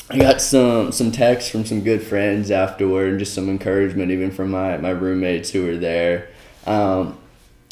I 0.08 0.18
got 0.18 0.40
some 0.40 0.90
some 0.92 1.12
texts 1.12 1.50
from 1.50 1.66
some 1.66 1.82
good 1.82 2.02
friends 2.02 2.50
afterward, 2.50 3.10
and 3.10 3.18
just 3.18 3.34
some 3.34 3.50
encouragement, 3.50 4.10
even 4.10 4.30
from 4.30 4.50
my 4.50 4.78
my 4.78 4.90
roommates 4.90 5.50
who 5.50 5.66
were 5.66 5.76
there, 5.76 6.30
um, 6.66 7.18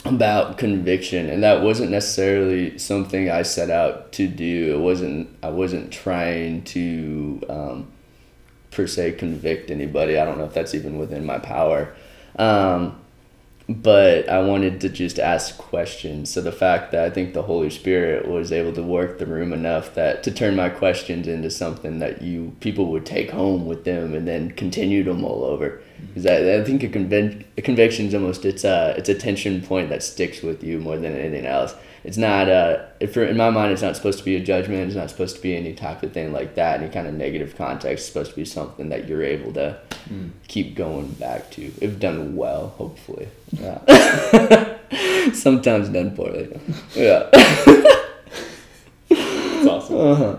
about 0.04 0.58
conviction, 0.58 1.30
and 1.30 1.42
that 1.42 1.62
wasn't 1.62 1.90
necessarily 1.90 2.76
something 2.78 3.30
I 3.30 3.42
set 3.42 3.70
out 3.70 4.12
to 4.12 4.28
do. 4.28 4.74
It 4.74 4.80
wasn't. 4.80 5.28
I 5.42 5.48
wasn't 5.48 5.90
trying 5.90 6.64
to. 6.64 7.40
Um, 7.48 7.92
per 8.76 8.86
se 8.86 9.12
convict 9.12 9.70
anybody. 9.70 10.18
I 10.18 10.24
don't 10.26 10.36
know 10.36 10.44
if 10.44 10.52
that's 10.52 10.74
even 10.74 10.98
within 10.98 11.24
my 11.24 11.38
power. 11.38 11.94
Um, 12.38 13.00
but 13.68 14.28
I 14.28 14.40
wanted 14.40 14.80
to 14.82 14.88
just 14.88 15.18
ask 15.18 15.58
questions. 15.58 16.30
So 16.30 16.40
the 16.40 16.52
fact 16.52 16.92
that 16.92 17.04
I 17.04 17.10
think 17.10 17.34
the 17.34 17.42
Holy 17.42 17.70
Spirit 17.70 18.28
was 18.28 18.52
able 18.52 18.72
to 18.74 18.82
work 18.82 19.18
the 19.18 19.26
room 19.26 19.52
enough 19.52 19.94
that 19.94 20.22
to 20.22 20.30
turn 20.30 20.54
my 20.54 20.68
questions 20.68 21.26
into 21.26 21.50
something 21.50 21.98
that 21.98 22.22
you 22.22 22.54
people 22.60 22.86
would 22.92 23.04
take 23.04 23.30
home 23.30 23.66
with 23.66 23.84
them 23.84 24.14
and 24.14 24.26
then 24.26 24.52
continue 24.52 25.02
to 25.02 25.14
mull 25.14 25.44
over. 25.44 25.82
Because 26.08 26.26
I, 26.26 26.58
I 26.58 26.64
think 26.64 26.84
a, 26.84 26.88
convic- 26.88 27.44
a 27.58 27.62
conviction 27.62 28.06
is 28.06 28.14
almost 28.14 28.44
it's 28.44 28.62
a 28.62 28.94
it's 28.96 29.08
a 29.08 29.14
tension 29.14 29.60
point 29.60 29.88
that 29.88 30.04
sticks 30.04 30.42
with 30.42 30.62
you 30.62 30.78
more 30.78 30.96
than 30.96 31.16
anything 31.16 31.46
else 31.46 31.74
it's 32.06 32.16
not 32.16 32.48
uh 32.48 32.86
if 33.00 33.16
in 33.16 33.36
my 33.36 33.50
mind 33.50 33.72
it's 33.72 33.82
not 33.82 33.96
supposed 33.96 34.18
to 34.18 34.24
be 34.24 34.36
a 34.36 34.40
judgment 34.40 34.86
it's 34.86 34.94
not 34.94 35.10
supposed 35.10 35.34
to 35.34 35.42
be 35.42 35.56
any 35.56 35.74
type 35.74 36.04
of 36.04 36.12
thing 36.12 36.32
like 36.32 36.54
that 36.54 36.80
any 36.80 36.88
kind 36.88 37.08
of 37.08 37.14
negative 37.14 37.56
context 37.56 38.04
it's 38.04 38.06
supposed 38.06 38.30
to 38.30 38.36
be 38.36 38.44
something 38.44 38.90
that 38.90 39.08
you're 39.08 39.24
able 39.24 39.52
to 39.52 39.76
mm. 40.08 40.30
keep 40.46 40.76
going 40.76 41.08
back 41.08 41.50
to 41.50 41.72
if 41.80 41.98
done 41.98 42.36
well 42.36 42.68
hopefully. 42.78 43.28
Yeah. 43.52 44.78
Sometimes 45.32 45.88
done 45.88 46.14
poorly. 46.14 46.58
Yeah. 46.94 47.28
That's 49.08 49.66
awesome. 49.66 49.96
Uh-huh. 49.96 50.36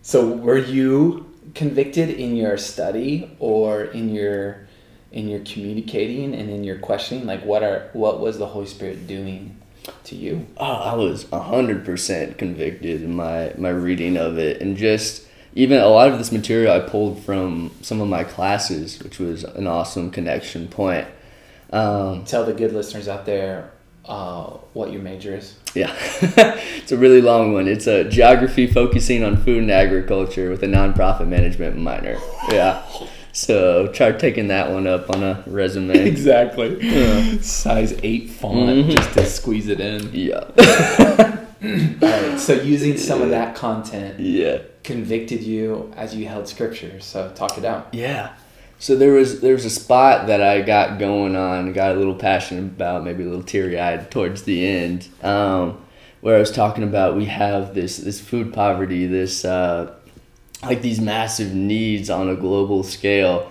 so 0.00 0.26
were 0.26 0.56
you 0.56 1.30
convicted 1.54 2.08
in 2.08 2.34
your 2.34 2.56
study 2.56 3.30
or 3.38 3.84
in 3.84 4.14
your 4.14 4.66
in 5.12 5.28
your 5.28 5.40
communicating 5.40 6.34
and 6.34 6.48
in 6.48 6.64
your 6.64 6.78
questioning? 6.78 7.26
Like 7.26 7.44
what 7.44 7.62
are 7.62 7.90
what 7.92 8.20
was 8.20 8.38
the 8.38 8.46
holy 8.46 8.66
spirit 8.66 9.06
doing 9.06 9.58
to 10.04 10.16
you? 10.16 10.46
Oh, 10.56 10.64
I 10.64 10.94
was 10.94 11.28
hundred 11.30 11.84
percent 11.84 12.38
convicted 12.38 13.02
in 13.02 13.14
my 13.14 13.52
my 13.58 13.70
reading 13.70 14.16
of 14.16 14.38
it, 14.38 14.60
and 14.60 14.76
just 14.76 15.26
even 15.54 15.80
a 15.80 15.88
lot 15.88 16.08
of 16.08 16.18
this 16.18 16.30
material 16.30 16.72
I 16.72 16.80
pulled 16.80 17.22
from 17.22 17.72
some 17.82 18.00
of 18.00 18.08
my 18.08 18.24
classes, 18.24 19.02
which 19.02 19.18
was 19.18 19.44
an 19.44 19.66
awesome 19.66 20.10
connection 20.10 20.68
point. 20.68 21.06
Um, 21.70 22.24
Tell 22.24 22.44
the 22.44 22.52
good 22.54 22.72
listeners 22.72 23.08
out 23.08 23.26
there 23.26 23.70
uh, 24.04 24.44
what 24.72 24.92
your 24.92 25.02
major 25.02 25.36
is. 25.36 25.56
Yeah, 25.74 25.94
it's 26.20 26.92
a 26.92 26.96
really 26.96 27.20
long 27.20 27.52
one. 27.52 27.68
It's 27.68 27.86
a 27.86 28.04
geography 28.04 28.66
focusing 28.66 29.22
on 29.22 29.36
food 29.36 29.58
and 29.62 29.70
agriculture 29.70 30.50
with 30.50 30.62
a 30.62 30.66
nonprofit 30.66 31.28
management 31.28 31.76
minor. 31.76 32.18
Yeah. 32.50 32.82
So 33.38 33.86
try 33.92 34.10
taking 34.10 34.48
that 34.48 34.72
one 34.72 34.88
up 34.88 35.10
on 35.10 35.22
a 35.22 35.44
resume. 35.46 35.96
exactly. 36.08 36.76
Yeah. 36.80 37.40
Size 37.40 37.96
eight 38.02 38.30
font 38.30 38.68
mm-hmm. 38.68 38.90
just 38.90 39.12
to 39.12 39.26
squeeze 39.26 39.68
it 39.68 39.78
in. 39.78 40.10
Yeah. 40.12 40.40
All 42.02 42.30
right. 42.30 42.40
So 42.40 42.54
using 42.54 42.98
some 42.98 43.22
of 43.22 43.30
that 43.30 43.54
content. 43.54 44.18
Yeah. 44.18 44.62
Convicted 44.82 45.44
you 45.44 45.92
as 45.96 46.16
you 46.16 46.26
held 46.26 46.48
scripture. 46.48 46.98
So 46.98 47.30
talk 47.36 47.56
it 47.56 47.64
out. 47.64 47.94
Yeah. 47.94 48.34
So 48.80 48.96
there 48.96 49.12
was 49.12 49.40
there 49.40 49.54
was 49.54 49.64
a 49.64 49.70
spot 49.70 50.26
that 50.26 50.42
I 50.42 50.62
got 50.62 50.98
going 50.98 51.36
on, 51.36 51.72
got 51.72 51.94
a 51.94 51.98
little 51.98 52.16
passionate 52.16 52.64
about, 52.64 53.04
maybe 53.04 53.22
a 53.22 53.26
little 53.26 53.44
teary 53.44 53.78
eyed 53.78 54.10
towards 54.10 54.42
the 54.42 54.66
end, 54.66 55.06
um, 55.22 55.80
where 56.22 56.34
I 56.34 56.40
was 56.40 56.50
talking 56.50 56.82
about 56.82 57.16
we 57.16 57.26
have 57.26 57.72
this 57.72 57.98
this 57.98 58.20
food 58.20 58.52
poverty, 58.52 59.06
this 59.06 59.44
uh, 59.44 59.94
like 60.62 60.82
these 60.82 61.00
massive 61.00 61.54
needs 61.54 62.10
on 62.10 62.28
a 62.28 62.34
global 62.34 62.82
scale 62.82 63.50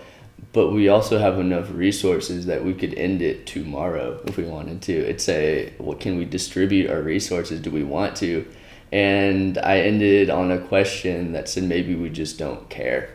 but 0.53 0.71
we 0.71 0.89
also 0.89 1.19
have 1.19 1.39
enough 1.39 1.69
resources 1.71 2.47
that 2.47 2.63
we 2.63 2.73
could 2.73 2.93
end 2.95 3.21
it 3.21 3.45
tomorrow 3.45 4.19
if 4.25 4.37
we 4.37 4.43
wanted 4.43 4.81
to. 4.81 4.93
It's 4.93 5.29
a 5.29 5.71
what 5.77 5.99
can 5.99 6.17
we 6.17 6.25
distribute 6.25 6.89
our 6.89 7.01
resources? 7.01 7.59
Do 7.59 7.69
we 7.69 7.83
want 7.83 8.15
to? 8.17 8.43
And 8.91 9.57
i 9.59 9.81
ended 9.81 10.29
on 10.29 10.49
a 10.49 10.57
question 10.57 11.33
that 11.33 11.49
said 11.49 11.63
maybe 11.63 11.93
we 11.93 12.09
just 12.09 12.39
don't 12.39 12.69
care 12.69 13.09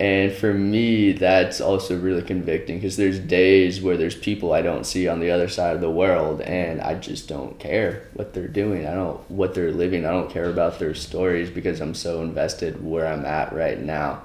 and 0.00 0.32
for 0.32 0.54
me, 0.54 1.12
that's 1.12 1.60
also 1.60 1.94
really 2.00 2.22
convicting 2.22 2.78
because 2.78 2.96
there's 2.96 3.18
days 3.18 3.82
where 3.82 3.98
there's 3.98 4.14
people 4.14 4.54
I 4.54 4.62
don't 4.62 4.86
see 4.86 5.06
on 5.06 5.20
the 5.20 5.30
other 5.30 5.46
side 5.46 5.74
of 5.74 5.82
the 5.82 5.90
world 5.90 6.40
and 6.40 6.80
I 6.80 6.94
just 6.94 7.28
don't 7.28 7.58
care 7.58 8.08
what 8.14 8.32
they're 8.32 8.48
doing. 8.48 8.86
I 8.86 8.94
don't 8.94 9.20
what 9.30 9.52
they're 9.52 9.72
living. 9.72 10.06
I 10.06 10.10
don't 10.10 10.30
care 10.30 10.48
about 10.48 10.78
their 10.78 10.94
stories 10.94 11.50
because 11.50 11.80
I'm 11.82 11.94
so 11.94 12.22
invested 12.22 12.82
where 12.82 13.06
I'm 13.06 13.26
at 13.26 13.52
right 13.52 13.78
now. 13.78 14.22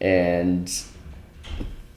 And 0.00 0.72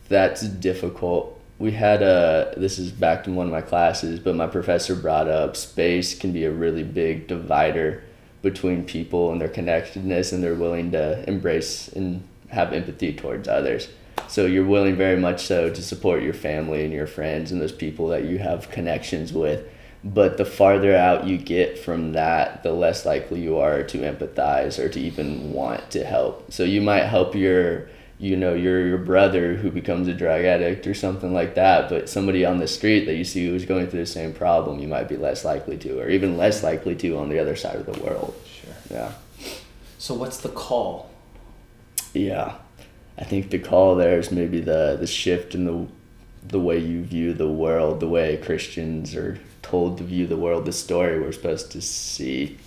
that's 0.10 0.42
difficult. 0.42 1.42
We 1.60 1.72
had 1.72 2.02
a 2.02 2.56
this 2.58 2.78
is 2.78 2.92
back 2.92 3.26
in 3.26 3.36
one 3.36 3.46
of 3.46 3.54
my 3.54 3.62
classes, 3.62 4.20
but 4.20 4.36
my 4.36 4.48
professor 4.48 4.96
brought 4.96 5.30
up 5.30 5.56
space 5.56 6.14
can 6.14 6.34
be 6.34 6.44
a 6.44 6.52
really 6.52 6.84
big 6.84 7.28
divider 7.28 8.04
between 8.42 8.84
people 8.84 9.32
and 9.32 9.40
their 9.40 9.48
connectedness 9.48 10.34
and 10.34 10.44
they're 10.44 10.56
willing 10.56 10.92
to 10.92 11.24
embrace 11.26 11.88
and 11.88 12.22
have 12.50 12.74
empathy 12.74 13.13
towards 13.13 13.48
others. 13.48 13.89
So 14.27 14.46
you're 14.46 14.66
willing 14.66 14.96
very 14.96 15.20
much 15.20 15.46
so 15.46 15.70
to 15.70 15.82
support 15.82 16.24
your 16.24 16.34
family 16.34 16.84
and 16.84 16.94
your 16.94 17.08
friends 17.08 17.51
and 17.51 17.62
those 17.62 17.72
people 17.72 18.08
that 18.10 18.25
you 18.25 18.39
have 18.39 18.72
connections 18.72 19.32
with. 19.32 19.66
But 20.04 20.38
the 20.38 20.46
farther 20.46 20.96
out 20.96 21.27
you 21.27 21.38
get 21.38 21.77
from 21.77 22.13
that, 22.13 22.63
the 22.63 22.72
less 22.72 23.06
likely 23.06 23.42
you 23.42 23.58
are 23.58 23.84
to 23.84 23.98
empathize 24.00 24.80
or 24.80 24.89
to 24.89 25.00
even 25.00 25.51
want 25.54 25.92
to 25.92 26.06
help. 26.06 26.51
So 26.51 26.63
you 26.63 26.82
might 26.82 27.06
help 27.06 27.36
your 27.36 27.89
you 28.20 28.36
know 28.36 28.54
your 28.54 28.88
your 28.88 28.98
brother 28.98 29.56
who 29.56 29.70
becomes 29.70 30.08
a 30.08 30.13
drug 30.13 30.44
addict 30.44 30.88
or 30.88 30.94
something 30.94 31.34
like 31.34 31.54
that 31.56 31.88
but 31.88 32.10
somebody 32.10 32.44
on 32.44 32.58
the 32.58 32.68
street 32.68 33.06
that 33.06 33.16
you 33.16 33.24
see 33.24 33.46
who's 33.46 33.66
going 33.66 33.88
through 33.88 34.00
the 34.00 34.06
same 34.06 34.34
problem 34.34 34.80
you 34.80 34.88
might 34.88 35.08
be 35.08 35.16
less 35.16 35.46
likely 35.46 35.77
to 35.77 36.00
or 36.00 36.10
even 36.10 36.36
less 36.36 36.63
likely 36.63 36.96
to 36.96 37.18
on 37.18 37.30
the 37.30 37.38
other 37.38 37.56
side 37.56 37.75
of 37.75 37.86
the 37.86 38.04
world 38.04 38.34
sure 38.46 38.74
yeah 38.89 39.12
so 40.00 40.16
what's 40.16 40.38
the 40.38 40.50
call 40.50 41.07
yeah, 42.18 42.56
I 43.18 43.24
think 43.24 43.50
the 43.50 43.60
call 43.60 43.96
there 43.96 44.20
is 44.20 44.32
maybe 44.32 44.60
the 44.60 44.98
the 45.00 45.08
shift 45.08 45.56
in 45.56 45.66
the 45.66 45.88
the 46.48 46.60
way 46.60 46.78
you 46.78 47.04
view 47.04 47.34
the 47.34 47.52
world, 47.52 48.00
the 48.00 48.08
way 48.08 48.38
Christians 48.38 49.16
are 49.16 49.40
told 49.62 49.98
to 49.98 50.04
view 50.04 50.28
the 50.28 50.38
world, 50.38 50.66
the 50.66 50.72
story 50.72 51.20
we're 51.20 51.32
supposed 51.32 51.72
to 51.72 51.82
see, 51.82 52.58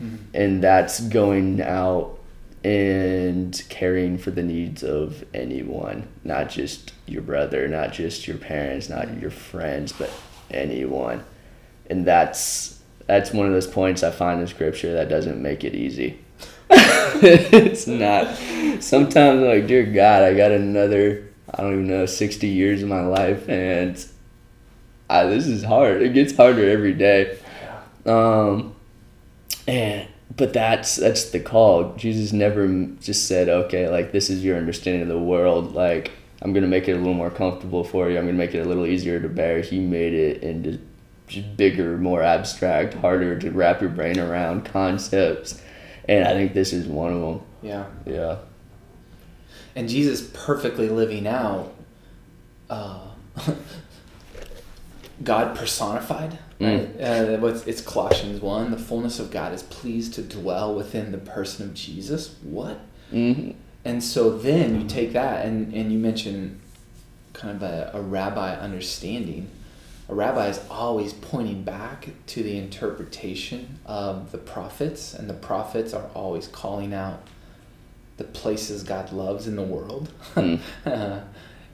mm-hmm. 0.00 0.16
and 0.34 0.62
that's 0.62 1.00
going 1.00 1.60
out 1.60 2.18
and 2.62 3.62
caring 3.68 4.16
for 4.16 4.30
the 4.30 4.42
needs 4.42 4.82
of 4.82 5.24
anyone, 5.34 6.08
not 6.24 6.48
just 6.48 6.92
your 7.06 7.20
brother, 7.20 7.68
not 7.68 7.92
just 7.92 8.26
your 8.26 8.38
parents, 8.38 8.88
not 8.88 9.20
your 9.20 9.30
friends, 9.30 9.92
but 9.92 10.10
anyone. 10.50 11.22
And 11.90 12.06
that's 12.06 12.80
that's 13.06 13.32
one 13.32 13.46
of 13.46 13.52
those 13.52 13.66
points 13.66 14.02
I 14.02 14.10
find 14.10 14.40
in 14.40 14.46
scripture 14.46 14.94
that 14.94 15.10
doesn't 15.10 15.42
make 15.42 15.62
it 15.62 15.74
easy. 15.74 16.23
it's 17.22 17.86
not. 17.86 18.36
Sometimes 18.82 19.40
I'm 19.40 19.44
like, 19.44 19.66
dear 19.66 19.84
God, 19.84 20.22
I 20.22 20.34
got 20.34 20.50
another, 20.50 21.28
I 21.52 21.62
don't 21.62 21.72
even 21.72 21.86
know, 21.86 22.06
60 22.06 22.46
years 22.46 22.82
of 22.82 22.88
my 22.88 23.02
life, 23.02 23.48
and 23.48 24.04
I, 25.08 25.24
this 25.24 25.46
is 25.46 25.62
hard. 25.62 26.02
It 26.02 26.14
gets 26.14 26.36
harder 26.36 26.68
every 26.68 26.92
day. 26.92 27.38
Um, 28.04 28.74
and 29.66 30.08
but 30.36 30.52
that's 30.52 30.96
that's 30.96 31.30
the 31.30 31.40
call. 31.40 31.94
Jesus 31.94 32.32
never 32.32 32.66
just 33.00 33.28
said, 33.28 33.48
okay, 33.48 33.88
like 33.88 34.12
this 34.12 34.28
is 34.28 34.44
your 34.44 34.56
understanding 34.56 35.02
of 35.02 35.08
the 35.08 35.18
world. 35.18 35.74
Like 35.74 36.10
I'm 36.42 36.52
gonna 36.52 36.66
make 36.66 36.88
it 36.88 36.92
a 36.92 36.98
little 36.98 37.14
more 37.14 37.30
comfortable 37.30 37.84
for 37.84 38.10
you. 38.10 38.18
I'm 38.18 38.26
gonna 38.26 38.36
make 38.36 38.54
it 38.54 38.60
a 38.60 38.68
little 38.68 38.86
easier 38.86 39.20
to 39.20 39.28
bear. 39.28 39.60
He 39.60 39.78
made 39.78 40.12
it 40.12 40.42
into 40.42 40.80
bigger, 41.56 41.96
more 41.96 42.22
abstract, 42.22 42.94
harder 42.94 43.38
to 43.38 43.50
wrap 43.50 43.80
your 43.80 43.90
brain 43.90 44.18
around 44.18 44.64
concepts 44.64 45.62
and 46.08 46.26
I 46.26 46.32
think 46.34 46.54
this 46.54 46.72
is 46.72 46.86
one 46.86 47.12
of 47.12 47.20
them. 47.20 47.40
Yeah. 47.62 47.86
Yeah. 48.06 48.36
And 49.76 49.88
Jesus 49.88 50.30
perfectly 50.32 50.88
living 50.88 51.26
out 51.26 51.72
uh, 52.70 53.08
God 55.22 55.56
personified. 55.56 56.38
Right? 56.60 57.00
Uh, 57.00 57.36
what's, 57.38 57.66
it's 57.66 57.80
Colossians 57.80 58.40
1. 58.40 58.70
The 58.70 58.78
fullness 58.78 59.18
of 59.18 59.30
God 59.30 59.52
is 59.52 59.62
pleased 59.64 60.14
to 60.14 60.22
dwell 60.22 60.74
within 60.74 61.12
the 61.12 61.18
person 61.18 61.68
of 61.68 61.74
Jesus. 61.74 62.36
What? 62.42 62.80
hmm 63.10 63.50
And 63.84 64.02
so 64.02 64.36
then 64.38 64.80
you 64.80 64.86
take 64.86 65.12
that 65.12 65.44
and, 65.44 65.72
and 65.74 65.92
you 65.92 65.98
mention 65.98 66.60
kind 67.32 67.56
of 67.56 67.62
a, 67.62 67.90
a 67.94 68.00
rabbi 68.00 68.54
understanding. 68.54 69.50
A 70.08 70.14
rabbi 70.14 70.48
is 70.48 70.60
always 70.70 71.12
pointing 71.12 71.62
back 71.62 72.08
to 72.26 72.42
the 72.42 72.58
interpretation 72.58 73.78
of 73.86 74.32
the 74.32 74.38
prophets, 74.38 75.14
and 75.14 75.30
the 75.30 75.34
prophets 75.34 75.94
are 75.94 76.10
always 76.14 76.46
calling 76.46 76.92
out 76.92 77.26
the 78.16 78.24
places 78.24 78.82
God 78.82 79.12
loves 79.12 79.46
in 79.46 79.56
the 79.56 79.62
world. 79.62 80.12
Mm. 80.34 80.60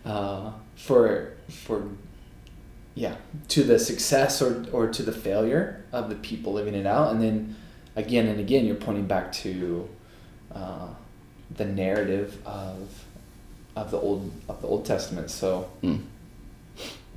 uh, 0.05 0.51
for 0.77 1.33
for 1.49 1.89
yeah 2.95 3.17
to 3.49 3.63
the 3.63 3.79
success 3.79 4.41
or, 4.41 4.67
or 4.73 4.89
to 4.89 5.03
the 5.03 5.13
failure 5.13 5.85
of 5.93 6.09
the 6.09 6.15
people 6.17 6.53
living 6.53 6.75
it 6.75 6.87
out 6.87 7.13
and 7.13 7.23
then 7.23 7.57
again 7.97 8.27
and 8.27 8.41
again 8.41 8.65
you're 8.65 8.75
pointing 8.75 9.07
back 9.07 9.31
to 9.31 9.89
uh, 10.55 10.89
the 11.55 11.65
narrative 11.65 12.39
of 12.47 13.05
of 13.77 13.91
the 13.91 13.99
old 13.99 14.33
of 14.49 14.61
the 14.63 14.69
Old 14.69 14.85
Testament 14.85 15.31
so 15.31 15.71
Mm. 15.83 16.05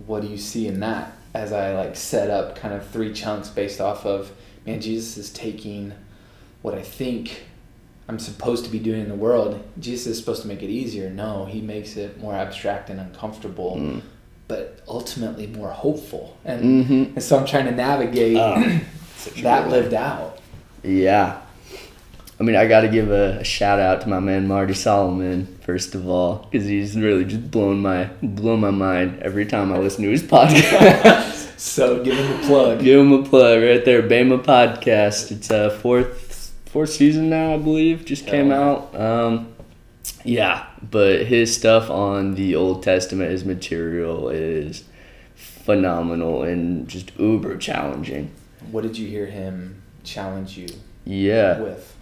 What 0.06 0.22
do 0.22 0.28
you 0.28 0.38
see 0.38 0.68
in 0.68 0.80
that? 0.82 1.14
As 1.34 1.52
I 1.52 1.74
like 1.74 1.96
set 1.96 2.30
up 2.30 2.56
kind 2.56 2.74
of 2.74 2.86
three 2.88 3.12
chunks 3.14 3.50
based 3.50 3.82
off 3.82 4.06
of 4.06 4.32
man 4.66 4.80
Jesus 4.82 5.18
is 5.18 5.30
taking 5.32 5.94
what 6.62 6.74
I 6.76 6.82
think 6.82 7.44
I'm 8.08 8.20
supposed 8.20 8.66
to 8.66 8.70
be 8.72 8.80
doing 8.80 9.02
in 9.02 9.10
the 9.10 9.16
world. 9.16 9.64
Jesus 9.80 10.08
is 10.08 10.18
supposed 10.20 10.42
to 10.44 10.48
make 10.48 10.62
it 10.62 10.70
easier. 10.70 11.10
No 11.10 11.46
he 11.46 11.62
makes 11.62 11.96
it 11.98 12.20
more 12.20 12.34
abstract 12.36 12.90
and 12.90 13.00
uncomfortable 13.00 13.76
Mm. 13.78 14.02
but 14.48 14.80
ultimately 14.88 15.48
more 15.48 15.70
hopeful. 15.72 16.38
And, 16.46 16.86
Mhm. 16.86 17.14
and 17.16 17.24
so 17.24 17.38
I'm 17.38 17.46
trying 17.46 17.66
to 17.66 17.72
navigate 17.72 18.38
Ah, 18.38 18.62
that 19.42 19.70
lived 19.70 19.94
out. 19.94 20.38
Yeah. 20.84 21.38
I 22.44 22.46
mean, 22.46 22.58
I 22.58 22.68
got 22.68 22.82
to 22.82 22.90
give 22.90 23.10
a, 23.10 23.38
a 23.40 23.44
shout 23.46 23.80
out 23.80 24.02
to 24.02 24.10
my 24.10 24.20
man 24.20 24.50
Marty 24.50 24.74
Solomon 24.74 25.58
first 25.62 25.96
of 25.96 26.10
all, 26.10 26.46
because 26.52 26.68
he's 26.68 26.94
really 27.00 27.24
just 27.24 27.50
blown 27.50 27.80
my 27.80 28.10
blown 28.22 28.60
my 28.60 28.70
mind 28.70 29.22
every 29.22 29.46
time 29.46 29.72
I 29.72 29.78
listen 29.78 30.04
to 30.04 30.10
his 30.10 30.22
podcast. 30.24 31.58
so 31.58 32.04
give 32.04 32.18
him 32.18 32.44
a 32.44 32.46
plug 32.46 32.82
give 32.82 33.00
him 33.00 33.14
a 33.14 33.24
plug 33.24 33.64
right 33.64 33.86
there, 33.86 34.04
BEMA 34.04 34.44
Podcast. 34.44 35.32
It's 35.32 35.50
a 35.52 35.70
fourth 35.70 36.52
fourth 36.66 36.90
season 36.90 37.30
now, 37.30 37.54
I 37.54 37.58
believe, 37.58 38.04
just 38.04 38.28
came 38.28 38.52
out. 38.52 38.94
Um, 38.94 39.56
yeah, 40.26 40.68
but 40.92 41.26
his 41.26 41.56
stuff 41.56 41.90
on 41.90 42.36
the 42.36 42.56
Old 42.58 42.84
Testament, 42.84 43.32
his 43.32 43.46
material 43.46 44.28
is 44.28 44.84
phenomenal 45.36 46.44
and 46.44 46.90
just 46.90 47.18
uber 47.18 47.56
challenging. 47.56 48.32
what 48.70 48.84
did 48.84 48.98
you 48.98 49.08
hear 49.08 49.28
him 49.28 49.82
challenge 50.04 50.58
you 50.58 50.68
Yeah. 51.06 51.62
with 51.62 51.93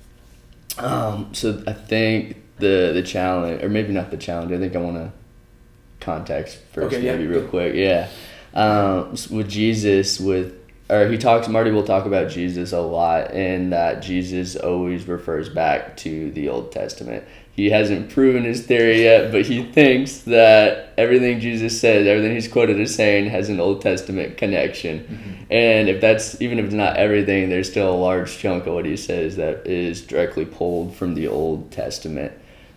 Um, 0.77 1.33
so 1.33 1.61
I 1.67 1.73
think 1.73 2.37
the 2.57 2.91
the 2.93 3.03
challenge, 3.03 3.63
or 3.63 3.69
maybe 3.69 3.93
not 3.93 4.11
the 4.11 4.17
challenge. 4.17 4.51
I 4.51 4.57
think 4.57 4.75
I 4.75 4.79
want 4.79 4.97
to 4.97 5.11
context 5.99 6.59
first, 6.73 6.95
Okay, 6.95 7.05
yeah, 7.05 7.13
maybe 7.13 7.27
real 7.27 7.41
good. 7.41 7.49
quick. 7.49 7.75
Yeah, 7.75 8.09
um, 8.53 9.11
with 9.29 9.49
Jesus, 9.49 10.19
with 10.19 10.53
or 10.89 11.07
he 11.07 11.17
talks. 11.17 11.47
Marty 11.47 11.71
will 11.71 11.83
talk 11.83 12.05
about 12.05 12.29
Jesus 12.29 12.71
a 12.73 12.81
lot, 12.81 13.31
and 13.31 13.71
that 13.73 14.01
Jesus 14.01 14.55
always 14.55 15.07
refers 15.07 15.49
back 15.49 15.97
to 15.97 16.31
the 16.31 16.49
Old 16.49 16.71
Testament. 16.71 17.23
He 17.53 17.69
hasn't 17.69 18.09
proven 18.09 18.43
his 18.43 18.65
theory 18.65 19.03
yet, 19.03 19.31
but 19.31 19.45
he 19.45 19.63
thinks 19.63 20.19
that 20.19 20.93
everything 20.97 21.41
Jesus 21.41 21.79
says, 21.79 22.07
everything 22.07 22.33
he's 22.33 22.47
quoted 22.47 22.79
as 22.79 22.95
saying, 22.95 23.29
has 23.29 23.49
an 23.49 23.59
Old 23.59 23.81
Testament 23.81 24.37
connection. 24.37 25.45
And 25.49 25.89
if 25.89 25.99
that's 25.99 26.41
even 26.41 26.59
if 26.59 26.65
it's 26.65 26.73
not 26.73 26.95
everything, 26.95 27.49
there's 27.49 27.69
still 27.69 27.91
a 27.91 27.95
large 27.95 28.37
chunk 28.37 28.67
of 28.67 28.73
what 28.73 28.85
he 28.85 28.95
says 28.95 29.35
that 29.35 29.67
is 29.67 30.01
directly 30.01 30.45
pulled 30.45 30.95
from 30.95 31.13
the 31.13 31.27
Old 31.27 31.71
Testament. 31.71 32.31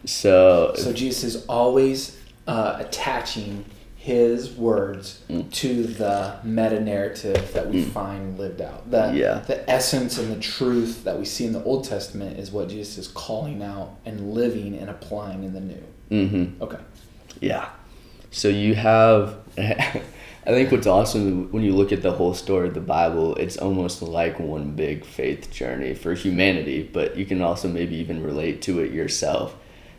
So, 0.07 0.75
So 0.77 0.93
Jesus 0.93 1.23
is 1.23 1.47
always 1.47 2.19
uh, 2.47 2.77
attaching 2.81 3.65
his 4.05 4.51
words 4.51 5.21
Mm. 5.31 5.51
to 5.51 5.85
the 5.85 6.35
meta 6.45 6.79
narrative 6.79 7.53
that 7.55 7.71
we 7.71 7.83
find 7.83 8.39
lived 8.39 8.61
out. 8.61 8.91
The, 8.91 9.13
Yeah. 9.15 9.41
the 9.47 9.59
essence 9.71 10.19
and 10.19 10.31
the 10.31 10.39
truth 10.41 11.05
that 11.05 11.19
we 11.19 11.25
see 11.25 11.47
in 11.47 11.55
the 11.55 11.65
Old 11.65 11.85
Testament 11.85 12.39
is 12.39 12.53
what 12.53 12.69
Jesus 12.69 12.99
is 12.99 13.09
calling 13.09 13.63
out 13.63 13.97
and 14.05 14.35
living 14.35 14.77
and 14.77 14.91
applying 14.91 15.43
in 15.43 15.55
the 15.55 15.61
new. 15.61 15.85
hmm 16.11 16.63
Okay. 16.63 16.77
yeah. 17.41 17.69
So 18.31 18.49
you 18.49 18.75
have, 18.75 19.37
I 19.59 20.51
think 20.57 20.71
what's 20.71 20.87
awesome 20.87 21.51
when 21.51 21.63
you 21.63 21.75
look 21.75 21.91
at 21.91 22.03
the 22.03 22.13
whole 22.13 22.35
story 22.35 22.69
of 22.69 22.75
the 22.75 22.81
Bible, 22.83 23.35
it's 23.37 23.57
almost 23.57 24.03
like 24.03 24.39
one 24.39 24.73
big 24.73 25.07
faith 25.07 25.51
journey 25.51 25.95
for 25.95 26.13
humanity, 26.13 26.83
but 26.93 27.17
you 27.17 27.25
can 27.25 27.41
also 27.41 27.69
maybe 27.69 27.97
even 27.97 28.23
relate 28.23 28.61
to 28.63 28.81
it 28.81 28.93
yourself. 28.93 29.57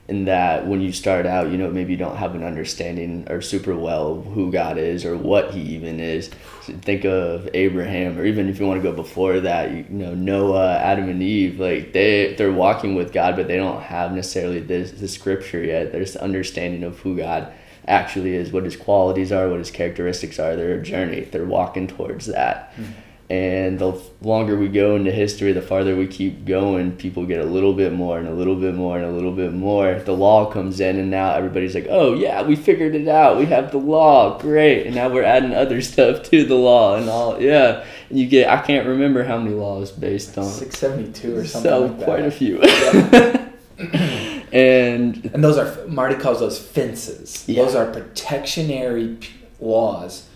In 0.07 0.25
that 0.25 0.67
when 0.67 0.81
you 0.81 0.91
start 0.91 1.25
out, 1.25 1.49
you 1.49 1.57
know, 1.57 1.71
maybe 1.71 1.91
you 1.91 1.97
don't 1.97 2.17
have 2.17 2.35
an 2.35 2.43
understanding 2.43 3.25
or 3.27 3.41
super 3.41 3.75
well 3.75 4.21
who 4.21 4.51
God 4.51 4.77
is 4.77 5.03
or 5.03 5.17
what 5.17 5.51
He 5.51 5.61
even 5.61 5.99
is. 5.99 6.29
So 6.61 6.73
think 6.73 7.05
of 7.05 7.49
Abraham, 7.55 8.19
or 8.19 8.23
even 8.23 8.47
if 8.47 8.59
you 8.59 8.67
want 8.67 8.81
to 8.83 8.87
go 8.87 8.95
before 8.95 9.39
that, 9.39 9.71
you, 9.71 9.85
know, 9.89 10.13
Noah, 10.13 10.77
Adam, 10.77 11.09
and 11.09 11.23
Eve. 11.23 11.59
Like 11.59 11.93
they 11.93 12.35
they're 12.35 12.51
walking 12.51 12.93
with 12.93 13.13
God, 13.13 13.35
but 13.35 13.47
they 13.47 13.57
don't 13.57 13.81
have 13.81 14.11
necessarily 14.11 14.59
this 14.59 14.91
the 14.91 15.07
scripture 15.07 15.63
yet. 15.63 15.91
There's 15.91 16.13
the 16.13 16.23
understanding 16.23 16.83
of 16.83 16.99
who 16.99 17.17
God 17.17 17.51
actually 17.87 18.35
is, 18.35 18.51
what 18.51 18.63
His 18.63 18.77
qualities 18.77 19.31
are, 19.31 19.49
what 19.49 19.59
His 19.59 19.71
characteristics 19.71 20.37
are. 20.37 20.55
They're 20.55 20.79
a 20.79 20.83
journey. 20.83 21.21
They're 21.21 21.45
walking 21.45 21.87
towards 21.87 22.27
that. 22.27 22.73
Hmm. 22.75 22.83
And 23.27 23.79
the 23.79 23.99
longer 24.21 24.55
we 24.55 24.67
go 24.67 24.95
into 24.95 25.09
history, 25.11 25.51
the 25.51 25.61
farther 25.61 25.95
we 25.95 26.05
keep 26.05 26.45
going, 26.45 26.91
people 26.95 27.25
get 27.25 27.39
a 27.39 27.43
little 27.45 27.73
bit 27.73 27.91
more 27.91 28.19
and 28.19 28.27
a 28.27 28.31
little 28.33 28.55
bit 28.55 28.75
more 28.75 28.97
and 28.97 29.05
a 29.05 29.09
little 29.11 29.31
bit 29.31 29.51
more. 29.51 29.95
The 29.95 30.11
law 30.11 30.51
comes 30.51 30.79
in, 30.79 30.99
and 30.99 31.09
now 31.09 31.31
everybody's 31.33 31.73
like, 31.73 31.87
oh, 31.89 32.13
yeah, 32.13 32.43
we 32.43 32.55
figured 32.55 32.93
it 32.93 33.07
out. 33.07 33.39
We 33.39 33.47
have 33.47 33.71
the 33.71 33.79
law. 33.79 34.37
Great. 34.37 34.85
And 34.85 34.93
now 34.95 35.09
we're 35.09 35.23
adding 35.23 35.55
other 35.55 35.81
stuff 35.81 36.21
to 36.29 36.45
the 36.45 36.53
law 36.53 36.97
and 36.97 37.09
all. 37.09 37.41
Yeah. 37.41 37.83
And 38.11 38.19
you 38.19 38.27
get, 38.27 38.47
I 38.47 38.61
can't 38.61 38.85
remember 38.87 39.23
how 39.23 39.39
many 39.39 39.55
laws 39.55 39.91
based 39.91 40.37
on. 40.37 40.45
672 40.45 41.35
or 41.35 41.45
something 41.47 41.71
So, 41.71 41.81
like 41.87 41.97
that. 41.97 42.05
quite 42.05 42.25
a 42.25 42.31
few. 42.31 42.61
and 44.53 45.25
And 45.33 45.43
those 45.43 45.57
are 45.57 45.87
Marty 45.87 46.15
calls 46.15 46.39
those 46.39 46.59
fences. 46.59 47.43
Yeah. 47.47 47.63
Those 47.63 47.75
are 47.75 47.91
protectionary 47.91 49.15
p- 49.19 49.29
laws 49.59 50.27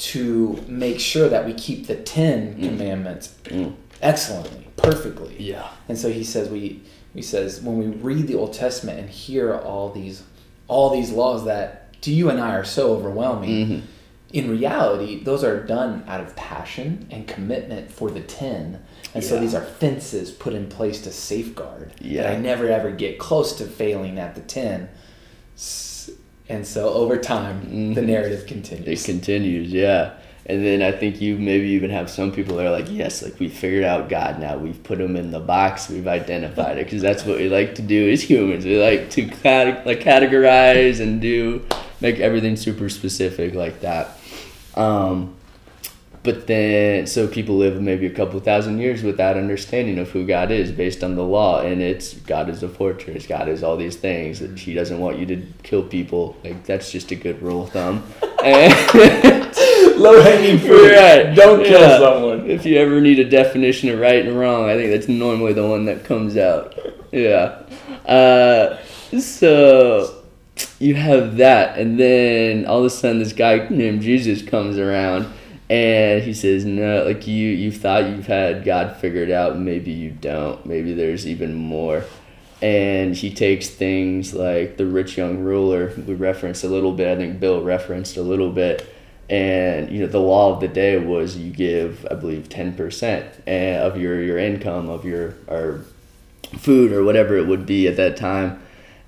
to 0.00 0.62
make 0.66 0.98
sure 0.98 1.28
that 1.28 1.44
we 1.46 1.52
keep 1.54 1.86
the 1.86 1.94
10 1.96 2.54
commandments 2.62 3.34
Mm. 3.44 3.74
excellently, 4.02 4.66
perfectly. 4.76 5.36
yeah. 5.38 5.68
And 5.88 5.98
so 5.98 6.10
he 6.10 6.24
says 6.24 6.48
we 6.48 6.80
he 7.14 7.22
says 7.22 7.60
when 7.60 7.76
we 7.78 7.86
read 7.86 8.26
the 8.28 8.34
Old 8.36 8.52
Testament 8.52 8.98
and 9.00 9.10
hear 9.10 9.54
all 9.54 9.90
these 9.90 10.22
all 10.68 10.90
these 10.90 11.10
laws 11.10 11.44
that 11.44 12.00
to 12.02 12.10
you 12.12 12.30
and 12.30 12.40
I 12.40 12.54
are 12.54 12.64
so 12.64 12.92
overwhelming. 12.94 13.66
Mhm. 13.66 13.80
In 14.32 14.48
reality, 14.48 15.22
those 15.24 15.42
are 15.42 15.60
done 15.60 16.04
out 16.06 16.20
of 16.20 16.36
passion 16.36 17.06
and 17.10 17.26
commitment 17.26 17.90
for 17.90 18.10
the 18.12 18.20
10. 18.20 18.78
And 19.12 19.24
so 19.24 19.40
these 19.40 19.54
are 19.56 19.60
fences 19.64 20.30
put 20.30 20.54
in 20.54 20.68
place 20.68 21.02
to 21.02 21.10
safeguard 21.10 21.92
Yeah. 22.00 22.22
that 22.22 22.32
I 22.32 22.36
never 22.38 22.68
ever 22.68 22.90
get 22.92 23.18
close 23.18 23.52
to 23.54 23.64
failing 23.64 24.18
at 24.20 24.36
the 24.36 24.40
10. 24.42 24.88
S- 25.56 25.89
And 26.50 26.66
so 26.66 26.88
over 26.92 27.16
time, 27.16 27.94
the 27.94 28.00
Mhm. 28.00 28.06
narrative 28.06 28.44
continues. 28.46 28.86
It 28.88 29.04
continues. 29.04 29.04
continues, 29.04 29.72
yeah. 29.72 30.10
And 30.46 30.64
then 30.66 30.82
I 30.82 30.90
think 30.90 31.20
you 31.20 31.36
maybe 31.36 31.68
even 31.68 31.90
have 31.90 32.10
some 32.10 32.32
people 32.32 32.56
that 32.56 32.66
are 32.66 32.70
like, 32.72 32.86
yes, 32.90 33.22
like 33.22 33.38
we 33.38 33.48
figured 33.48 33.84
out 33.84 34.08
God 34.08 34.40
now. 34.40 34.56
We've 34.56 34.82
put 34.82 35.00
him 35.00 35.14
in 35.14 35.30
the 35.30 35.38
box. 35.38 35.88
We've 35.88 36.08
identified 36.08 36.76
it 36.78 36.86
because 36.86 37.02
that's 37.02 37.24
what 37.24 37.36
we 37.38 37.48
like 37.48 37.76
to 37.76 37.82
do 37.82 38.10
as 38.10 38.22
humans. 38.22 38.64
We 38.64 38.76
like 38.82 39.10
to 39.10 39.22
cate- 39.26 39.86
like 39.86 40.00
categorize 40.02 40.98
and 40.98 41.20
do 41.20 41.62
make 42.00 42.18
everything 42.18 42.56
super 42.56 42.88
specific 42.88 43.54
like 43.54 43.80
that. 43.82 44.18
Um, 44.74 45.34
but 46.22 46.46
then, 46.46 47.06
so 47.06 47.26
people 47.26 47.56
live 47.56 47.80
maybe 47.80 48.06
a 48.06 48.10
couple 48.10 48.38
thousand 48.40 48.78
years 48.78 49.02
without 49.02 49.36
understanding 49.36 49.98
of 49.98 50.10
who 50.10 50.26
God 50.26 50.50
is 50.50 50.70
based 50.70 51.02
on 51.02 51.14
the 51.16 51.22
law, 51.24 51.60
and 51.62 51.80
it's 51.80 52.14
God 52.14 52.48
is 52.50 52.62
a 52.62 52.68
fortress, 52.68 53.26
God 53.26 53.48
is 53.48 53.62
all 53.62 53.76
these 53.76 53.96
things. 53.96 54.40
That 54.40 54.58
He 54.58 54.74
doesn't 54.74 54.98
want 55.00 55.18
you 55.18 55.26
to 55.26 55.42
kill 55.62 55.82
people. 55.82 56.36
Like 56.44 56.64
that's 56.66 56.90
just 56.92 57.10
a 57.10 57.16
good 57.16 57.40
rule 57.42 57.64
of 57.64 57.70
thumb. 57.70 58.04
And- 58.44 59.50
Low 59.98 60.22
hanging 60.22 60.58
fruit. 60.58 60.92
Right. 60.96 61.34
Don't 61.34 61.62
kill 61.62 61.78
Yeah. 61.80 61.98
someone. 61.98 62.48
If 62.48 62.64
you 62.64 62.78
ever 62.78 63.02
need 63.02 63.18
a 63.18 63.28
definition 63.28 63.90
of 63.90 63.98
right 63.98 64.24
and 64.24 64.38
wrong, 64.38 64.64
I 64.68 64.76
think 64.76 64.90
that's 64.92 65.08
normally 65.08 65.52
the 65.52 65.68
one 65.68 65.84
that 65.86 66.04
comes 66.04 66.38
out. 66.38 66.74
Yeah. 67.12 67.58
Uh, 68.06 68.78
so 69.18 70.22
you 70.78 70.94
have 70.94 71.36
that, 71.36 71.76
and 71.78 72.00
then 72.00 72.64
all 72.64 72.78
of 72.78 72.84
a 72.86 72.90
sudden 72.90 73.18
this 73.18 73.34
guy 73.34 73.66
named 73.68 74.00
Jesus 74.00 74.40
comes 74.42 74.78
around, 74.78 75.26
And 75.70 76.24
he 76.24 76.34
says, 76.34 76.64
no, 76.64 77.04
like 77.04 77.28
you, 77.28 77.48
you 77.48 77.70
thought 77.70 78.08
you've 78.08 78.26
had 78.26 78.64
God 78.64 78.96
figured 78.96 79.30
out. 79.30 79.56
Maybe 79.56 79.92
you 79.92 80.10
don't. 80.10 80.66
Maybe 80.66 80.94
there's 80.94 81.28
even 81.28 81.54
more. 81.54 82.04
And 82.60 83.14
he 83.14 83.32
takes 83.32 83.68
things 83.68 84.34
like 84.34 84.76
the 84.78 84.84
rich 84.84 85.16
young 85.16 85.38
ruler, 85.38 85.94
we 86.06 86.14
referenced 86.14 86.64
a 86.64 86.68
little 86.68 86.92
bit. 86.92 87.06
I 87.06 87.16
think 87.16 87.38
Bill 87.38 87.62
referenced 87.62 88.16
a 88.16 88.22
little 88.22 88.50
bit. 88.50 88.92
And 89.30 89.92
you 89.92 90.00
know 90.00 90.08
the 90.08 90.18
law 90.18 90.52
of 90.52 90.60
the 90.60 90.66
day 90.66 90.98
was 90.98 91.36
you 91.36 91.52
give, 91.52 92.04
I 92.10 92.14
believe, 92.14 92.48
ten 92.48 92.74
percent 92.74 93.32
eh, 93.46 93.76
of 93.76 93.96
your 93.96 94.20
your 94.20 94.38
income 94.38 94.88
of 94.88 95.04
your 95.04 95.36
or 95.46 95.84
food 96.58 96.90
or 96.90 97.04
whatever 97.04 97.36
it 97.36 97.46
would 97.46 97.64
be 97.64 97.86
at 97.86 97.96
that 97.96 98.16
time. 98.16 98.60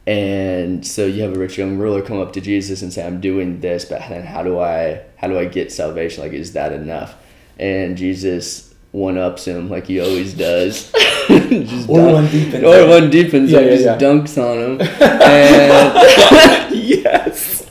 And 0.06 0.84
so 0.84 1.06
you 1.06 1.22
have 1.22 1.36
a 1.36 1.38
rich 1.38 1.58
young 1.58 1.78
ruler 1.78 2.02
come 2.02 2.20
up 2.20 2.32
to 2.32 2.40
Jesus 2.40 2.82
and 2.82 2.92
say, 2.92 3.06
"I'm 3.06 3.20
doing 3.20 3.60
this, 3.60 3.84
but 3.84 4.00
then 4.08 4.26
how 4.26 4.42
do 4.42 4.58
I 4.58 5.02
how 5.16 5.28
do 5.28 5.38
I 5.38 5.44
get 5.44 5.70
salvation? 5.70 6.24
Like, 6.24 6.32
is 6.32 6.54
that 6.54 6.72
enough?" 6.72 7.14
And 7.58 7.96
Jesus 7.96 8.72
one 8.92 9.16
ups 9.16 9.46
him 9.46 9.70
like 9.70 9.86
he 9.86 10.00
always 10.00 10.34
does. 10.34 10.92
just 11.28 11.88
or 11.88 11.96
dunk, 11.98 12.12
one 12.12 12.26
deepens 12.26 12.64
or 12.64 12.88
one 12.90 13.10
yeah, 13.48 13.62
just 13.62 13.84
yeah. 13.84 13.98
dunks 13.98 14.36
on 14.38 14.58
him, 14.58 14.80
and 15.00 16.74
yes, 16.74 17.70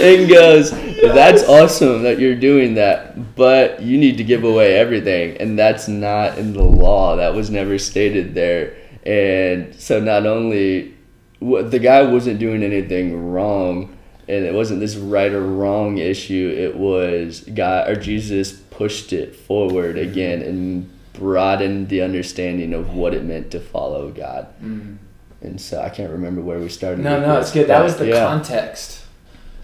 and 0.00 0.28
goes, 0.28 0.70
"That's 1.02 1.44
awesome 1.44 2.02
that 2.02 2.18
you're 2.18 2.34
doing 2.34 2.74
that, 2.74 3.36
but 3.36 3.80
you 3.82 3.98
need 3.98 4.16
to 4.18 4.24
give 4.24 4.42
away 4.42 4.74
everything, 4.74 5.36
and 5.36 5.58
that's 5.58 5.86
not 5.86 6.38
in 6.38 6.52
the 6.52 6.64
law. 6.64 7.16
That 7.16 7.34
was 7.34 7.50
never 7.50 7.78
stated 7.78 8.34
there." 8.34 8.76
And 9.04 9.74
so 9.76 10.00
not 10.00 10.26
only 10.26 10.97
the 11.40 11.78
guy 11.78 12.02
wasn't 12.02 12.38
doing 12.38 12.62
anything 12.62 13.30
wrong, 13.30 13.96
and 14.28 14.44
it 14.44 14.54
wasn't 14.54 14.80
this 14.80 14.96
right 14.96 15.32
or 15.32 15.42
wrong 15.42 15.98
issue. 15.98 16.54
It 16.56 16.76
was 16.76 17.40
God 17.40 17.88
or 17.88 17.96
Jesus 17.96 18.52
pushed 18.52 19.12
it 19.12 19.34
forward 19.34 19.96
mm-hmm. 19.96 20.10
again 20.10 20.42
and 20.42 20.90
broadened 21.12 21.88
the 21.88 22.02
understanding 22.02 22.72
of 22.72 22.94
what 22.94 23.14
it 23.14 23.24
meant 23.24 23.50
to 23.50 23.60
follow 23.60 24.10
God. 24.10 24.46
Mm-hmm. 24.62 24.96
And 25.40 25.60
so 25.60 25.80
I 25.80 25.88
can't 25.88 26.10
remember 26.10 26.40
where 26.40 26.58
we 26.58 26.68
started. 26.68 27.00
No, 27.00 27.20
no, 27.20 27.38
it's 27.38 27.52
good. 27.52 27.68
That 27.68 27.82
was 27.84 27.96
the 27.96 28.08
yeah. 28.08 28.26
context 28.26 29.04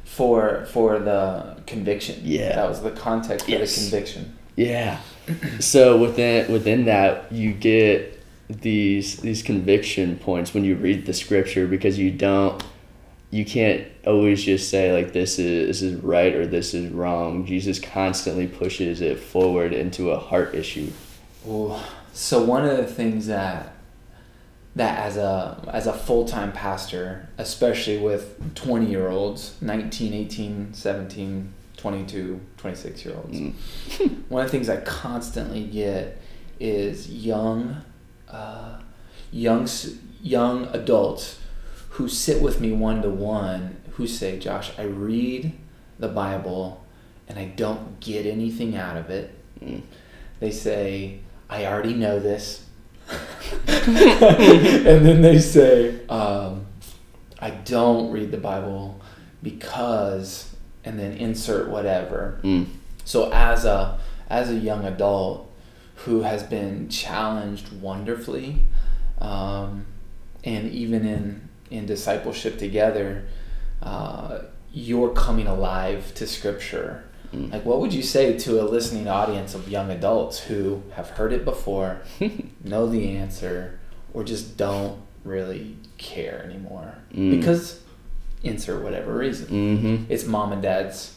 for 0.04 0.66
for 0.66 0.98
the 1.00 1.56
conviction. 1.66 2.20
Yeah, 2.22 2.54
that 2.54 2.68
was 2.68 2.82
the 2.82 2.92
context 2.92 3.46
for 3.46 3.50
yes. 3.50 3.74
the 3.74 3.80
conviction. 3.80 4.38
Yeah. 4.56 5.00
so 5.58 5.98
within 5.98 6.52
within 6.52 6.84
that, 6.84 7.32
you 7.32 7.52
get 7.52 8.13
these 8.48 9.16
these 9.18 9.42
conviction 9.42 10.16
points 10.18 10.52
when 10.52 10.64
you 10.64 10.76
read 10.76 11.06
the 11.06 11.14
scripture 11.14 11.66
because 11.66 11.98
you 11.98 12.10
don't 12.10 12.62
you 13.30 13.44
can't 13.44 13.86
always 14.06 14.44
just 14.44 14.70
say 14.70 14.92
like 14.92 15.12
this 15.12 15.38
is 15.38 15.66
this 15.66 15.82
is 15.82 16.00
right 16.02 16.34
or 16.34 16.46
this 16.46 16.72
is 16.72 16.92
wrong. 16.92 17.44
Jesus 17.46 17.80
constantly 17.80 18.46
pushes 18.46 19.00
it 19.00 19.18
forward 19.18 19.72
into 19.72 20.10
a 20.10 20.18
heart 20.18 20.54
issue. 20.54 20.90
Well, 21.44 21.82
so 22.12 22.44
one 22.44 22.64
of 22.64 22.76
the 22.76 22.86
things 22.86 23.26
that 23.26 23.74
that 24.76 24.98
as 25.00 25.16
a 25.16 25.68
as 25.72 25.86
a 25.86 25.92
full-time 25.92 26.52
pastor, 26.52 27.28
especially 27.38 27.98
with 27.98 28.54
20 28.54 28.86
year 28.86 29.08
olds, 29.08 29.56
19, 29.60 30.12
18, 30.12 30.74
17, 30.74 31.52
22, 31.76 32.40
26 32.56 33.04
year 33.04 33.16
olds. 33.16 33.40
Mm. 33.40 33.54
one 34.28 34.44
of 34.44 34.50
the 34.50 34.56
things 34.56 34.68
I 34.68 34.76
constantly 34.82 35.64
get 35.64 36.20
is 36.60 37.10
young 37.10 37.82
uh, 38.34 38.80
young 39.30 39.68
young 40.20 40.64
adults 40.72 41.38
who 41.90 42.08
sit 42.08 42.42
with 42.42 42.60
me 42.60 42.72
one 42.72 43.00
to 43.02 43.10
one 43.10 43.76
who 43.92 44.06
say, 44.06 44.38
"Josh, 44.38 44.72
I 44.76 44.82
read 44.82 45.52
the 45.98 46.08
Bible 46.08 46.84
and 47.28 47.38
I 47.38 47.46
don't 47.46 48.00
get 48.00 48.26
anything 48.26 48.76
out 48.76 48.96
of 48.96 49.10
it." 49.10 49.34
Mm. 49.62 49.82
They 50.40 50.50
say, 50.50 51.20
"I 51.48 51.66
already 51.66 51.94
know 51.94 52.18
this," 52.18 52.66
and 53.68 55.06
then 55.06 55.22
they 55.22 55.38
say, 55.38 56.04
um, 56.08 56.66
"I 57.38 57.50
don't 57.50 58.10
read 58.10 58.32
the 58.32 58.38
Bible 58.38 59.00
because," 59.42 60.54
and 60.84 60.98
then 60.98 61.12
insert 61.12 61.68
whatever. 61.68 62.40
Mm. 62.42 62.66
So 63.04 63.30
as 63.32 63.64
a 63.64 64.00
as 64.28 64.50
a 64.50 64.56
young 64.56 64.84
adult, 64.84 65.53
who 65.96 66.22
has 66.22 66.42
been 66.42 66.88
challenged 66.88 67.72
wonderfully. 67.80 68.64
Um, 69.18 69.86
and 70.42 70.70
even 70.70 71.06
in, 71.06 71.48
in 71.70 71.86
discipleship 71.86 72.58
together, 72.58 73.26
uh, 73.82 74.40
you're 74.72 75.10
coming 75.10 75.46
alive 75.46 76.12
to 76.14 76.26
Scripture. 76.26 77.04
Mm. 77.32 77.52
Like, 77.52 77.64
what 77.64 77.80
would 77.80 77.94
you 77.94 78.02
say 78.02 78.36
to 78.38 78.60
a 78.60 78.64
listening 78.64 79.08
audience 79.08 79.54
of 79.54 79.68
young 79.68 79.90
adults 79.90 80.40
who 80.40 80.82
have 80.94 81.10
heard 81.10 81.32
it 81.32 81.44
before, 81.44 82.00
know 82.64 82.86
the 82.86 83.16
answer, 83.16 83.78
or 84.12 84.24
just 84.24 84.56
don't 84.56 85.00
really 85.22 85.76
care 85.96 86.42
anymore? 86.44 86.96
Mm. 87.12 87.38
Because, 87.38 87.80
insert 88.42 88.82
whatever 88.82 89.16
reason. 89.16 89.46
Mm-hmm. 89.46 90.12
It's 90.12 90.26
mom 90.26 90.52
and 90.52 90.62
dad's, 90.62 91.16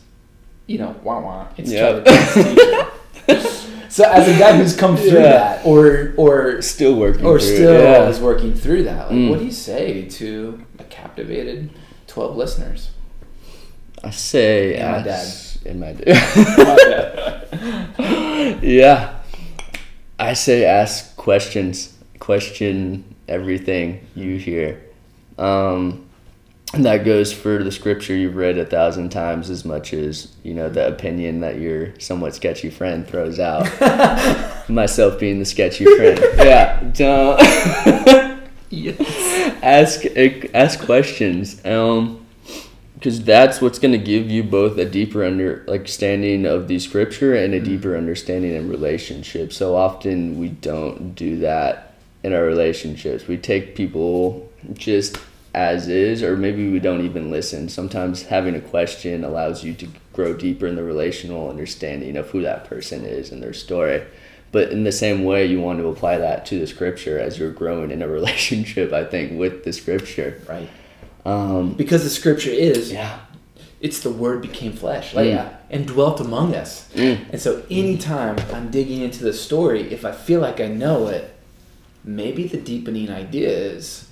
you 0.65 0.77
know, 0.77 0.95
wah 1.03 1.19
wah. 1.19 1.47
It's 1.57 1.71
yep. 1.71 2.05
so 3.89 4.03
as 4.03 4.27
a 4.27 4.39
guy 4.39 4.57
who's 4.57 4.75
come 4.75 4.95
through 4.95 5.19
yeah. 5.19 5.57
that, 5.57 5.65
or 5.65 6.13
or 6.17 6.61
still 6.61 6.95
working, 6.95 7.25
or 7.25 7.39
still 7.39 7.81
yeah. 7.81 8.07
is 8.07 8.19
working 8.19 8.53
through 8.53 8.83
that, 8.83 9.09
like, 9.09 9.17
mm. 9.17 9.29
what 9.29 9.39
do 9.39 9.45
you 9.45 9.51
say 9.51 10.07
to 10.09 10.63
a 10.79 10.83
captivated 10.85 11.69
twelve 12.07 12.35
listeners? 12.37 12.91
I 14.03 14.11
say, 14.11 14.75
and 14.75 14.91
my 14.91 15.03
dad, 15.03 15.27
and 15.65 15.79
my 15.79 15.93
dad. 15.93 16.13
yeah, 18.63 19.19
I 20.19 20.33
say 20.33 20.65
ask 20.65 21.15
questions, 21.17 21.97
question 22.19 23.15
everything 23.27 24.07
you 24.15 24.37
hear. 24.37 24.81
Um, 25.37 26.06
that 26.73 27.06
goes 27.06 27.32
for 27.32 27.63
the 27.63 27.71
scripture 27.71 28.13
you've 28.13 28.36
read 28.36 28.58
a 28.58 28.65
thousand 28.65 29.10
times 29.10 29.49
as 29.49 29.63
much 29.63 29.93
as 29.93 30.36
you 30.43 30.53
know 30.53 30.69
the 30.69 30.86
opinion 30.88 31.39
that 31.39 31.60
your 31.60 31.97
somewhat 31.99 32.36
sketchy 32.36 32.69
friend 32.69 33.08
throws 33.08 33.39
out 33.39 33.65
myself 34.69 35.17
being 35.19 35.39
the 35.39 35.45
sketchy 35.45 35.86
friend 35.86 36.19
yeah 36.38 36.80
don't 36.93 37.39
yes. 38.69 38.99
ask 39.63 40.03
ask 40.53 40.80
questions 40.82 41.65
um 41.65 42.23
because 42.95 43.23
that's 43.23 43.62
what's 43.62 43.77
going 43.77 43.91
to 43.91 43.97
give 43.97 44.30
you 44.30 44.43
both 44.43 44.77
a 44.77 44.86
deeper 44.86 45.23
under 45.23 45.63
like 45.67 45.88
standing 45.88 46.45
of 46.45 46.67
the 46.67 46.80
scripture 46.80 47.36
and 47.36 47.53
a 47.53 47.58
mm-hmm. 47.58 47.69
deeper 47.69 47.95
understanding 47.95 48.53
in 48.53 48.69
relationships 48.69 49.56
so 49.56 49.75
often 49.75 50.38
we 50.38 50.49
don't 50.49 51.15
do 51.15 51.39
that 51.39 51.93
in 52.23 52.34
our 52.34 52.43
relationships 52.43 53.25
we 53.25 53.38
take 53.38 53.73
people 53.73 54.51
just 54.73 55.17
as 55.53 55.88
is, 55.88 56.21
or 56.21 56.38
maybe 56.38 56.71
we 56.71 56.79
don't 56.79 57.05
even 57.05 57.31
listen. 57.31 57.69
Sometimes 57.69 58.23
having 58.23 58.55
a 58.55 58.62
question 58.62 59.23
allows 59.23 59.63
you 59.63 59.73
to 59.75 59.88
grow 60.13 60.33
deeper 60.33 60.67
in 60.67 60.75
the 60.75 60.83
relational 60.83 61.49
understanding 61.49 62.17
of 62.17 62.29
who 62.29 62.41
that 62.41 62.65
person 62.65 63.05
is 63.05 63.31
and 63.31 63.41
their 63.41 63.53
story. 63.53 64.03
But 64.51 64.71
in 64.71 64.83
the 64.83 64.91
same 64.91 65.23
way, 65.23 65.45
you 65.45 65.60
want 65.60 65.79
to 65.79 65.88
apply 65.88 66.17
that 66.19 66.45
to 66.47 66.60
the 66.60 66.67
scripture 66.67 67.19
as 67.19 67.38
you're 67.38 67.51
growing 67.51 67.91
in 67.91 68.01
a 68.01 68.07
relationship, 68.19 68.93
I 68.93 69.03
think, 69.03 69.38
with 69.38 69.63
the 69.63 69.73
scripture. 69.73 70.41
Right. 70.47 70.69
Um, 71.25 71.73
because 71.73 72.03
the 72.03 72.10
scripture 72.10 72.49
is, 72.49 72.91
yeah, 72.91 73.19
it's 73.81 73.99
the 73.99 74.10
word 74.10 74.41
became 74.41 74.71
flesh, 74.71 75.13
like, 75.13 75.27
mm. 75.27 75.31
yeah, 75.31 75.57
and 75.69 75.86
dwelt 75.86 76.21
among 76.21 76.55
us. 76.55 76.91
Mm. 76.93 77.31
And 77.31 77.41
so 77.41 77.63
anytime 77.69 78.38
I'm 78.53 78.71
digging 78.71 79.01
into 79.01 79.23
the 79.23 79.33
story, 79.33 79.91
if 79.91 80.05
I 80.05 80.13
feel 80.13 80.39
like 80.39 80.62
I 80.62 80.67
know 80.67 81.07
it, 81.07 81.36
maybe 82.03 82.47
the 82.47 82.57
deepening 82.57 83.10
idea 83.10 83.49
is, 83.49 84.10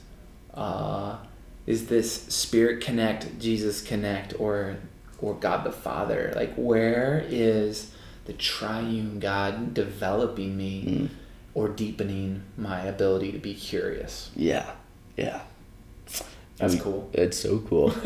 uh, 0.53 1.17
is 1.65 1.87
this 1.87 2.23
spirit 2.23 2.83
connect 2.83 3.39
jesus 3.39 3.81
connect 3.81 4.39
or 4.39 4.77
or 5.19 5.33
god 5.35 5.63
the 5.63 5.71
father 5.71 6.31
like 6.35 6.53
where 6.55 7.25
is 7.29 7.91
the 8.25 8.33
triune 8.33 9.19
god 9.19 9.73
developing 9.73 10.57
me 10.57 10.83
mm. 10.85 11.09
or 11.53 11.69
deepening 11.69 12.43
my 12.57 12.81
ability 12.81 13.31
to 13.31 13.39
be 13.39 13.53
curious 13.53 14.31
yeah 14.35 14.71
yeah 15.17 15.41
that's 16.57 16.73
I 16.73 16.75
mean, 16.75 16.83
cool. 16.83 17.09
It's 17.11 17.37
so 17.37 17.59
cool. 17.59 17.91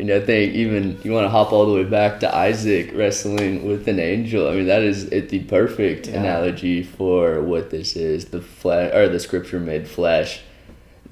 and 0.00 0.10
I 0.10 0.20
think 0.20 0.54
even 0.54 0.98
you 1.04 1.12
want 1.12 1.26
to 1.26 1.28
hop 1.28 1.52
all 1.52 1.66
the 1.66 1.74
way 1.74 1.84
back 1.84 2.20
to 2.20 2.34
Isaac 2.34 2.92
wrestling 2.94 3.66
with 3.66 3.86
an 3.88 4.00
angel. 4.00 4.48
I 4.48 4.54
mean, 4.54 4.66
that 4.66 4.82
is 4.82 5.04
it, 5.04 5.28
the 5.28 5.40
perfect 5.40 6.06
yeah. 6.06 6.20
analogy 6.20 6.82
for 6.82 7.42
what 7.42 7.68
this 7.68 7.94
is 7.94 8.26
the 8.26 8.40
flesh 8.40 8.94
or 8.94 9.08
the 9.10 9.20
scripture 9.20 9.60
made 9.60 9.86
flesh 9.86 10.40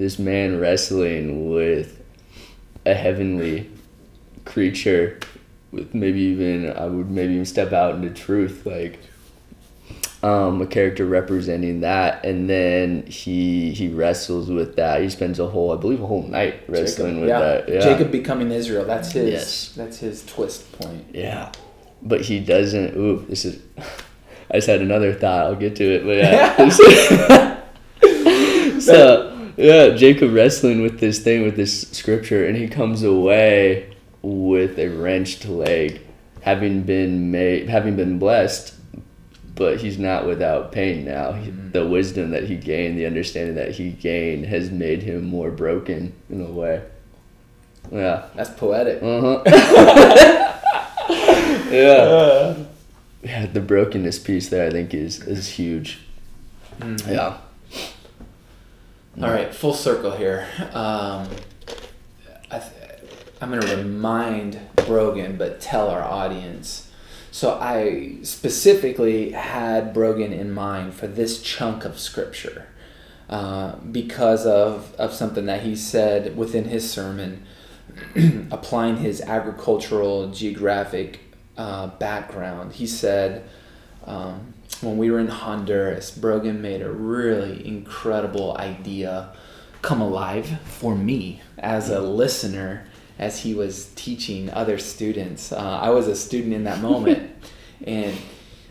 this 0.03 0.19
man 0.19 0.61
wrestling 0.61 1.51
with 1.51 2.03
a 2.85 2.95
heavenly 2.95 3.71
creature 4.45 5.19
with 5.71 5.95
maybe 5.95 6.21
even 6.21 6.73
I 6.73 6.87
would 6.87 7.11
maybe 7.11 7.35
even 7.35 7.47
step 7.47 7.73
out 7.73 7.95
into 7.95 8.11
truth 8.11 8.67
like 8.67 8.99
um, 10.23 10.61
a 10.61 10.67
character 10.67 11.07
representing 11.07 11.81
that 11.81 12.25
and 12.25 12.49
then 12.49 13.07
he 13.07 13.73
he 13.73 13.89
wrestles 13.89 14.51
with 14.51 14.77
that 14.77 15.03
he 15.03 15.09
spends 15.09 15.39
a 15.39 15.49
whole 15.49 15.73
I 15.73 15.77
believe 15.77 16.01
a 16.01 16.07
whole 16.07 16.23
night 16.23 16.63
wrestling 16.69 17.15
Jacob, 17.15 17.21
with 17.21 17.29
yeah. 17.29 17.39
that 17.39 17.69
yeah. 17.69 17.81
Jacob 17.81 18.13
becoming 18.13 18.51
Israel 18.51 18.85
that's 18.85 19.13
his 19.13 19.31
yes. 19.31 19.73
that's 19.77 19.99
his 19.99 20.25
twist 20.27 20.71
point 20.73 21.07
yeah 21.13 21.53
but 22.03 22.23
he 22.23 22.41
doesn't. 22.41 22.97
Ooh, 22.97 23.25
this 23.29 23.45
is. 23.45 23.63
I 24.51 24.57
just 24.57 24.67
had 24.67 24.81
another 24.83 25.15
thought. 25.15 25.47
I'll 25.47 25.55
get 25.55 25.77
to 25.77 25.85
it, 25.85 26.05
but 26.05 26.17
yeah. 26.19 26.69
so 28.81 29.32
yeah, 29.57 29.91
Jacob 29.91 30.33
wrestling 30.33 30.83
with 30.83 31.01
this 31.01 31.19
thing 31.21 31.43
with 31.43 31.57
this 31.57 31.89
scripture, 31.91 32.47
and 32.47 32.57
he 32.57 32.69
comes 32.69 33.03
away 33.03 33.95
with 34.23 34.79
a 34.79 34.89
wrenched 34.89 35.47
leg, 35.47 36.01
having 36.43 36.83
been 36.83 37.31
made, 37.31 37.69
having 37.69 37.97
been 37.97 38.19
blessed, 38.19 38.75
but 39.55 39.79
he's 39.81 39.99
not 39.99 40.27
without 40.27 40.73
pain 40.73 41.05
now. 41.05 41.33
He, 41.33 41.51
Mm-hmm. 41.51 41.71
the 41.73 41.87
wisdom 41.87 42.31
that 42.31 42.45
he 42.45 42.57
gained, 42.57 42.99
the 42.99 43.07
understanding 43.07 43.55
that 43.57 43.73
he 43.73 43.91
gained, 43.91 44.47
has 44.47 44.71
made 44.71 45.03
him 45.03 45.25
more 45.25 45.51
broken 45.51 46.13
in 46.31 46.41
a 46.41 46.51
way. 46.51 46.83
Yeah. 47.91 48.27
That's 48.35 48.51
poetic. 48.51 49.03
Uh 49.03 49.21
huh. 49.21 49.43
yeah. 51.71 52.55
Yeah, 53.23 53.47
the 53.47 53.61
brokenness 53.61 54.19
piece 54.19 54.49
there, 54.49 54.67
I 54.67 54.71
think, 54.71 54.95
is 54.95 55.21
is 55.27 55.49
huge. 55.49 56.01
Mhm. 56.81 57.07
Yeah. 57.09 57.39
All 59.21 59.31
right, 59.31 59.55
full 59.55 59.75
circle 59.75 60.13
here. 60.13 60.49
Um, 60.73 61.29
I 62.51 62.63
I'm 63.43 63.51
going 63.51 63.61
to 63.61 63.77
remind 63.77 64.61
Brogan, 64.87 65.37
but 65.37 65.61
tell 65.61 65.91
our 65.91 66.03
audience. 66.03 66.91
So 67.33 67.59
I 67.61 68.19
specifically 68.23 69.33
had 69.33 69.93
Brogan 69.93 70.33
in 70.33 70.53
mind 70.53 70.95
for 70.95 71.09
this 71.09 71.43
chunk 71.43 71.85
of 71.85 71.99
scripture 71.99 72.69
uh, 73.29 73.77
because 73.77 74.47
of, 74.47 74.95
of 74.95 75.13
something 75.13 75.47
that 75.47 75.63
he 75.63 75.75
said 75.75 76.37
within 76.37 76.67
his 76.67 76.89
sermon, 76.89 77.45
applying 78.51 78.99
his 78.99 79.21
agricultural 79.21 80.31
geographic 80.31 81.21
uh, 81.59 81.89
background. 81.89 82.75
He 82.75 82.87
said, 82.87 83.45
um, 84.05 84.55
when 84.83 84.99
we 84.99 85.11
were 85.11 85.21
in 85.21 85.29
Honduras, 85.29 86.11
Brogan 86.11 86.61
made 86.61 86.83
a 86.83 86.91
really 86.91 87.67
incredible 87.67 88.57
idea 88.57 89.33
come 89.81 90.01
alive 90.01 90.61
for 90.65 90.95
me 90.95 91.41
as 91.59 91.91
a 91.91 92.01
listener 92.01 92.87
as 93.19 93.41
he 93.41 93.55
was 93.55 93.87
teaching 93.95 94.51
other 94.51 94.79
students. 94.79 95.53
Uh, 95.53 95.59
I 95.59 95.91
was 95.91 96.09
a 96.09 96.17
student 96.17 96.55
in 96.55 96.65
that 96.65 96.81
moment. 96.83 97.31
and 97.85 98.17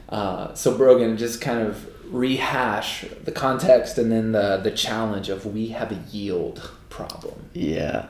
uh, 0.09 0.53
so 0.53 0.77
Brogan 0.77 1.17
just 1.17 1.41
kind 1.41 1.67
of 1.67 1.87
rehash 2.13 3.05
the 3.23 3.31
context 3.31 3.97
and 3.97 4.11
then 4.11 4.33
the, 4.33 4.57
the 4.57 4.71
challenge 4.71 5.29
of 5.29 5.45
we 5.45 5.69
have 5.69 5.91
a 5.91 5.99
yield 6.11 6.71
problem. 6.89 7.49
Yeah. 7.53 8.07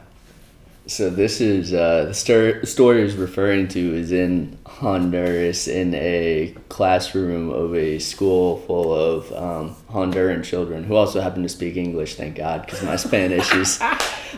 So 0.87 1.11
this 1.11 1.39
is 1.41 1.73
uh, 1.73 2.05
the 2.05 2.13
stor- 2.13 2.65
story 2.65 3.03
is 3.03 3.15
referring 3.15 3.67
to 3.69 3.79
is 3.79 4.11
in 4.11 4.57
Honduras 4.65 5.67
in 5.67 5.93
a 5.93 6.55
classroom 6.69 7.51
of 7.51 7.75
a 7.75 7.99
school 7.99 8.57
full 8.65 8.91
of 8.91 9.31
um, 9.31 9.75
Honduran 9.91 10.43
children 10.43 10.83
who 10.83 10.95
also 10.95 11.21
happen 11.21 11.43
to 11.43 11.49
speak 11.49 11.77
English. 11.77 12.15
Thank 12.15 12.35
God, 12.35 12.65
because 12.65 12.81
my 12.83 12.95
Spanish 12.95 13.53
is 13.55 13.79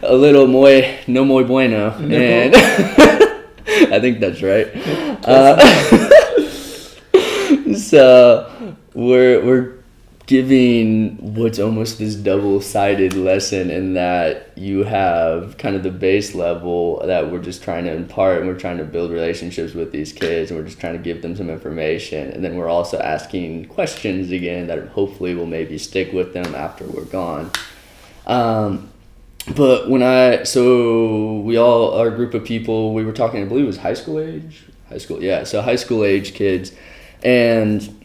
a 0.01 0.15
little 0.15 0.45
muy 0.47 0.99
no 1.07 1.23
muy 1.23 1.43
bueno, 1.43 1.91
and 1.91 2.53
I 3.93 3.99
think 4.01 4.19
that's 4.19 4.41
right. 4.43 4.67
Uh, 5.25 5.57
so 7.77 8.75
we're 8.93 9.45
we're 9.45 9.82
giving 10.25 11.35
what's 11.35 11.59
almost 11.59 11.99
this 11.99 12.15
double-sided 12.15 13.13
lesson 13.13 13.69
in 13.69 13.93
that 13.93 14.57
you 14.57 14.83
have 14.83 15.57
kind 15.57 15.75
of 15.75 15.83
the 15.83 15.91
base 15.91 16.33
level 16.33 17.01
that 17.05 17.29
we're 17.29 17.41
just 17.41 17.61
trying 17.61 17.83
to 17.83 17.91
impart 17.91 18.37
and 18.37 18.47
we're 18.47 18.57
trying 18.57 18.77
to 18.77 18.85
build 18.85 19.11
relationships 19.11 19.73
with 19.73 19.91
these 19.91 20.13
kids 20.13 20.49
and 20.49 20.57
we're 20.57 20.65
just 20.65 20.79
trying 20.79 20.93
to 20.93 21.03
give 21.03 21.21
them 21.21 21.35
some 21.35 21.49
information. 21.49 22.31
And 22.31 22.43
then 22.43 22.55
we're 22.55 22.69
also 22.69 22.99
asking 22.99 23.67
questions 23.67 24.31
again 24.31 24.67
that 24.67 24.87
hopefully 24.89 25.35
will 25.35 25.45
maybe 25.45 25.77
stick 25.77 26.13
with 26.13 26.33
them 26.33 26.55
after 26.55 26.85
we're 26.85 27.05
gone. 27.05 27.51
Um, 28.25 28.89
but 29.57 29.89
when 29.89 30.01
i 30.01 30.43
so 30.43 31.39
we 31.39 31.57
all 31.57 31.97
our 31.97 32.09
group 32.09 32.33
of 32.33 32.45
people 32.45 32.93
we 32.93 33.03
were 33.03 33.11
talking 33.11 33.41
i 33.41 33.45
believe 33.45 33.65
it 33.65 33.67
was 33.67 33.75
high 33.75 33.93
school 33.93 34.17
age? 34.17 34.63
High 34.87 34.99
school 34.99 35.21
yeah 35.21 35.43
so 35.43 35.61
high 35.61 35.75
school 35.75 36.05
age 36.05 36.33
kids. 36.33 36.71
And 37.23 38.02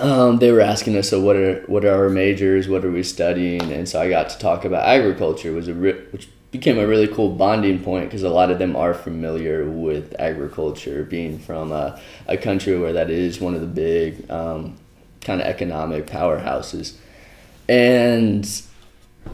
um, 0.00 0.38
they 0.38 0.50
were 0.50 0.60
asking 0.60 0.96
us, 0.96 1.08
so 1.08 1.20
what 1.20 1.36
are 1.36 1.60
what 1.66 1.84
are 1.84 2.04
our 2.04 2.08
majors? 2.08 2.68
What 2.68 2.84
are 2.84 2.90
we 2.90 3.02
studying? 3.02 3.72
And 3.72 3.88
so 3.88 4.00
I 4.00 4.08
got 4.08 4.28
to 4.30 4.38
talk 4.38 4.64
about 4.64 4.86
agriculture, 4.86 5.52
was 5.52 5.68
a 5.68 5.74
re- 5.74 6.04
which 6.10 6.28
became 6.50 6.78
a 6.78 6.86
really 6.86 7.08
cool 7.08 7.30
bonding 7.30 7.82
point 7.82 8.06
because 8.06 8.22
a 8.22 8.30
lot 8.30 8.50
of 8.50 8.58
them 8.58 8.74
are 8.74 8.94
familiar 8.94 9.68
with 9.68 10.14
agriculture, 10.18 11.04
being 11.04 11.38
from 11.38 11.72
a, 11.72 12.00
a 12.26 12.36
country 12.36 12.78
where 12.78 12.92
that 12.92 13.10
is 13.10 13.40
one 13.40 13.54
of 13.54 13.60
the 13.60 13.66
big 13.66 14.30
um, 14.30 14.76
kind 15.20 15.40
of 15.40 15.46
economic 15.46 16.06
powerhouses. 16.06 16.96
And 17.68 18.46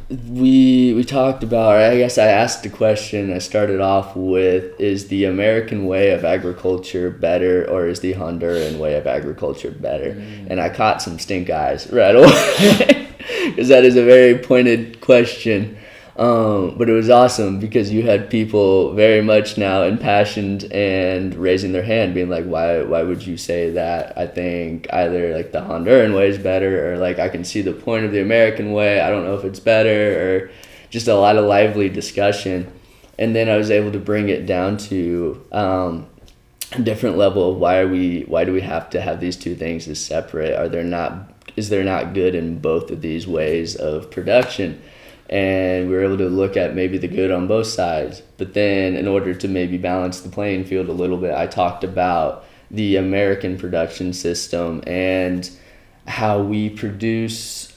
we 0.09 0.93
we 0.95 1.05
talked 1.05 1.43
about 1.43 1.75
or 1.75 1.79
I 1.79 1.97
guess 1.97 2.19
I 2.19 2.27
asked 2.27 2.65
a 2.67 2.71
question 2.71 3.33
I 3.33 3.39
started 3.39 3.81
off 3.81 4.15
with 4.17 4.79
is 4.81 5.09
the 5.09 5.25
American 5.25 5.87
way 5.87 6.11
of 6.11 6.25
agriculture 6.25 7.11
better 7.11 7.69
or 7.69 7.87
is 7.89 8.01
the 8.01 8.15
Honduran 8.15 8.79
way 8.79 8.97
of 8.97 9.07
agriculture 9.07 9.71
better? 9.71 10.15
Mm. 10.15 10.51
And 10.51 10.61
I 10.61 10.69
caught 10.69 11.03
some 11.03 11.19
stink 11.19 11.51
eyes 11.51 11.91
right 11.91 12.15
away 12.15 13.09
because 13.47 13.69
that 13.69 13.85
is 13.85 13.97
a 13.97 14.05
very 14.05 14.39
pointed 14.39 15.01
question 15.01 15.77
um, 16.17 16.77
but 16.79 16.89
it 16.89 16.93
was 16.93 17.11
awesome 17.11 17.59
because 17.59 17.93
you 17.93 18.03
had 18.03 18.31
people 18.31 18.93
very 18.93 19.21
much 19.21 19.59
now 19.59 19.83
impassioned 19.83 20.65
and 20.73 21.35
raising 21.35 21.73
their 21.73 21.83
hand, 21.83 22.15
being 22.15 22.31
like, 22.31 22.45
"Why? 22.45 22.83
Why 22.83 23.03
would 23.03 23.27
you 23.27 23.37
say 23.37 23.71
that?" 23.71 24.17
I 24.17 24.27
think 24.29 24.87
either 24.93 25.35
like 25.35 25.51
the 25.51 25.61
Honduran 25.61 26.15
way 26.15 26.29
is 26.29 26.39
better, 26.39 26.93
or 26.93 26.99
like 26.99 27.19
I 27.19 27.29
can 27.29 27.43
see 27.45 27.63
the 27.63 27.73
point 27.73 28.05
of 28.05 28.13
the 28.13 28.21
American 28.21 28.73
way. 28.73 29.01
I 29.01 29.11
don't 29.11 29.25
know 29.25 29.35
if 29.35 29.45
it's 29.45 29.59
better, 29.59 30.47
or 30.47 30.51
just 30.91 31.09
a 31.09 31.17
lot 31.17 31.37
of 31.37 31.47
lively 31.47 31.89
discussion. 31.89 32.71
And 33.19 33.35
then 33.35 33.49
I 33.49 33.57
was 33.57 33.71
able 33.71 33.93
to 33.93 33.99
bring 33.99 34.29
it 34.29 34.47
down 34.47 34.77
to 34.89 35.45
um, 35.53 36.07
a 36.73 36.83
different 36.83 37.17
level 37.17 37.53
of 37.53 37.59
why 37.59 37.79
are 37.79 37.89
we? 37.89 38.23
Why 38.23 38.45
do 38.45 38.53
we 38.53 38.61
have 38.61 38.89
to 38.91 39.01
have 39.01 39.21
these 39.21 39.37
two 39.37 39.57
things 39.57 39.89
as 39.89 40.01
separate? 40.01 40.55
Are 40.55 40.69
there 40.69 40.85
not? 40.85 41.33
Is 41.57 41.71
there 41.71 41.83
not 41.83 42.15
good 42.15 42.37
in 42.37 42.61
both 42.61 42.93
of 42.93 43.01
these 43.01 43.27
ways 43.27 43.75
of 43.75 44.13
production? 44.13 44.81
And 45.31 45.89
we 45.89 45.95
were 45.95 46.05
able 46.05 46.19
to 46.19 46.29
look 46.29 46.57
at 46.57 46.75
maybe 46.75 46.99
the 46.99 47.09
good 47.09 47.31
on 47.31 47.47
both 47.47 47.67
sides. 47.67 48.23
But 48.37 48.55
then, 48.55 48.95
in 48.95 49.09
order 49.09 49.35
to 49.35 49.49
maybe 49.49 49.79
balance 49.79 50.21
the 50.21 50.29
playing 50.29 50.65
field 50.65 50.89
a 50.89 50.93
little 50.93 51.17
bit, 51.17 51.35
I 51.35 51.47
talked 51.47 51.85
about 51.85 52.45
the 52.71 52.97
American 52.97 53.57
production 53.57 54.13
system 54.13 54.83
and 54.87 55.49
how 56.07 56.43
we 56.43 56.69
produce, 56.69 57.75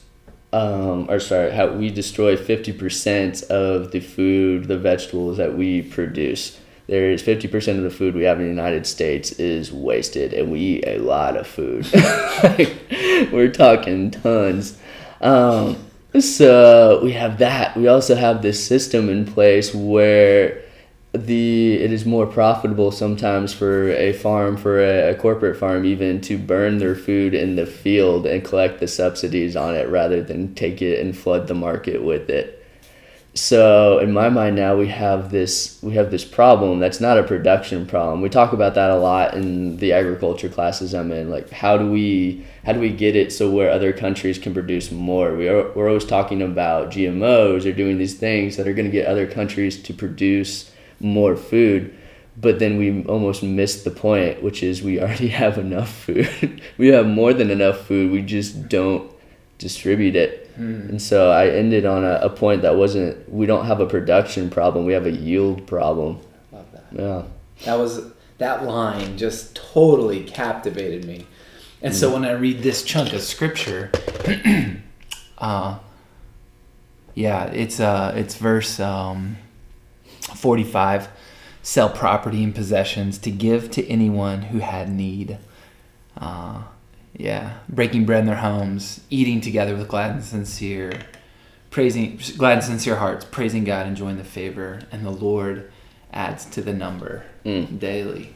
um, 0.52 1.08
or 1.08 1.20
sorry, 1.20 1.52
how 1.52 1.68
we 1.68 1.90
destroy 1.90 2.36
50% 2.36 3.44
of 3.44 3.92
the 3.92 4.00
food, 4.00 4.68
the 4.68 4.78
vegetables 4.78 5.38
that 5.38 5.56
we 5.56 5.82
produce. 5.82 6.60
There's 6.86 7.22
50% 7.22 7.76
of 7.76 7.82
the 7.82 7.90
food 7.90 8.14
we 8.14 8.24
have 8.24 8.38
in 8.38 8.44
the 8.44 8.50
United 8.50 8.86
States 8.86 9.32
is 9.32 9.70
wasted, 9.70 10.32
and 10.32 10.50
we 10.50 10.60
eat 10.60 10.84
a 10.86 10.98
lot 10.98 11.36
of 11.36 11.46
food. 11.46 11.86
We're 13.32 13.52
talking 13.52 14.10
tons. 14.10 14.78
Um, 15.20 15.76
so 16.20 17.00
we 17.02 17.12
have 17.12 17.38
that. 17.38 17.76
We 17.76 17.88
also 17.88 18.14
have 18.14 18.42
this 18.42 18.64
system 18.64 19.08
in 19.08 19.24
place 19.26 19.74
where 19.74 20.62
the 21.12 21.74
it 21.74 21.92
is 21.92 22.04
more 22.04 22.26
profitable 22.26 22.90
sometimes 22.92 23.52
for 23.54 23.90
a 23.90 24.12
farm, 24.12 24.56
for 24.56 24.80
a, 24.80 25.10
a 25.10 25.14
corporate 25.14 25.56
farm 25.58 25.84
even, 25.84 26.20
to 26.22 26.38
burn 26.38 26.78
their 26.78 26.94
food 26.94 27.34
in 27.34 27.56
the 27.56 27.66
field 27.66 28.26
and 28.26 28.44
collect 28.44 28.80
the 28.80 28.88
subsidies 28.88 29.56
on 29.56 29.74
it 29.74 29.88
rather 29.88 30.22
than 30.22 30.54
take 30.54 30.82
it 30.82 31.00
and 31.00 31.16
flood 31.16 31.48
the 31.48 31.54
market 31.54 32.02
with 32.02 32.28
it. 32.28 32.57
So 33.38 34.00
in 34.00 34.12
my 34.12 34.30
mind 34.30 34.56
now 34.56 34.76
we 34.76 34.88
have 34.88 35.30
this 35.30 35.78
we 35.80 35.94
have 35.94 36.10
this 36.10 36.24
problem 36.24 36.80
that's 36.80 37.00
not 37.00 37.18
a 37.18 37.22
production 37.22 37.86
problem. 37.86 38.20
We 38.20 38.28
talk 38.28 38.52
about 38.52 38.74
that 38.74 38.90
a 38.90 38.96
lot 38.96 39.34
in 39.34 39.76
the 39.76 39.92
agriculture 39.92 40.48
classes 40.48 40.92
I'm 40.92 41.12
in. 41.12 41.30
Like 41.30 41.48
how 41.50 41.78
do 41.78 41.88
we 41.88 42.44
how 42.64 42.72
do 42.72 42.80
we 42.80 42.90
get 42.90 43.14
it 43.14 43.32
so 43.32 43.48
where 43.48 43.70
other 43.70 43.92
countries 43.92 44.40
can 44.40 44.54
produce 44.54 44.90
more? 44.90 45.36
We 45.36 45.48
are 45.48 45.70
we're 45.70 45.86
always 45.86 46.04
talking 46.04 46.42
about 46.42 46.90
GMOs 46.90 47.64
or 47.64 47.72
doing 47.72 47.98
these 47.98 48.18
things 48.18 48.56
that 48.56 48.66
are 48.66 48.74
going 48.74 48.86
to 48.86 48.92
get 48.92 49.06
other 49.06 49.28
countries 49.28 49.80
to 49.84 49.94
produce 49.94 50.72
more 50.98 51.36
food. 51.36 51.96
But 52.36 52.58
then 52.58 52.76
we 52.76 53.04
almost 53.04 53.44
missed 53.44 53.84
the 53.84 53.92
point, 53.92 54.42
which 54.42 54.64
is 54.64 54.82
we 54.82 55.00
already 55.00 55.28
have 55.28 55.58
enough 55.58 55.90
food. 55.94 56.60
we 56.76 56.88
have 56.88 57.06
more 57.06 57.32
than 57.32 57.50
enough 57.52 57.86
food. 57.86 58.10
We 58.10 58.22
just 58.22 58.68
don't 58.68 59.12
distribute 59.58 60.16
it. 60.16 60.47
And 60.58 61.00
so 61.00 61.30
I 61.30 61.48
ended 61.48 61.86
on 61.86 62.04
a, 62.04 62.18
a 62.22 62.30
point 62.30 62.62
that 62.62 62.76
wasn't, 62.76 63.30
we 63.32 63.46
don't 63.46 63.66
have 63.66 63.80
a 63.80 63.86
production 63.86 64.50
problem, 64.50 64.84
we 64.84 64.92
have 64.92 65.06
a 65.06 65.12
yield 65.12 65.66
problem. 65.66 66.20
Love 66.52 66.66
that. 66.72 66.84
Yeah. 66.92 67.22
That 67.64 67.78
was 67.78 68.12
that 68.38 68.64
line 68.64 69.18
just 69.18 69.56
totally 69.56 70.24
captivated 70.24 71.04
me. 71.04 71.26
And 71.80 71.94
so 71.94 72.12
when 72.12 72.24
I 72.24 72.32
read 72.32 72.62
this 72.62 72.82
chunk 72.82 73.12
of 73.12 73.20
scripture, 73.20 73.90
uh, 75.38 75.78
yeah, 77.14 77.44
it's 77.46 77.78
uh, 77.78 78.12
it's 78.16 78.34
verse 78.36 78.80
um, 78.80 79.36
forty-five 80.34 81.08
sell 81.62 81.90
property 81.90 82.42
and 82.42 82.54
possessions 82.54 83.18
to 83.18 83.30
give 83.30 83.70
to 83.72 83.86
anyone 83.86 84.42
who 84.42 84.58
had 84.58 84.88
need. 84.88 85.38
Uh, 86.16 86.62
yeah, 87.18 87.58
breaking 87.68 88.06
bread 88.06 88.20
in 88.20 88.26
their 88.26 88.36
homes, 88.36 89.00
eating 89.10 89.40
together 89.42 89.76
with 89.76 89.88
glad 89.88 90.12
and 90.12 90.24
sincere, 90.24 91.00
praising 91.70 92.18
glad 92.38 92.54
and 92.54 92.64
sincere 92.64 92.96
hearts, 92.96 93.26
praising 93.26 93.64
God, 93.64 93.86
enjoying 93.86 94.16
the 94.16 94.24
favor, 94.24 94.80
and 94.90 95.04
the 95.04 95.10
Lord 95.10 95.70
adds 96.12 96.46
to 96.46 96.62
the 96.62 96.72
number 96.72 97.24
Mm. 97.44 97.78
daily. 97.78 98.30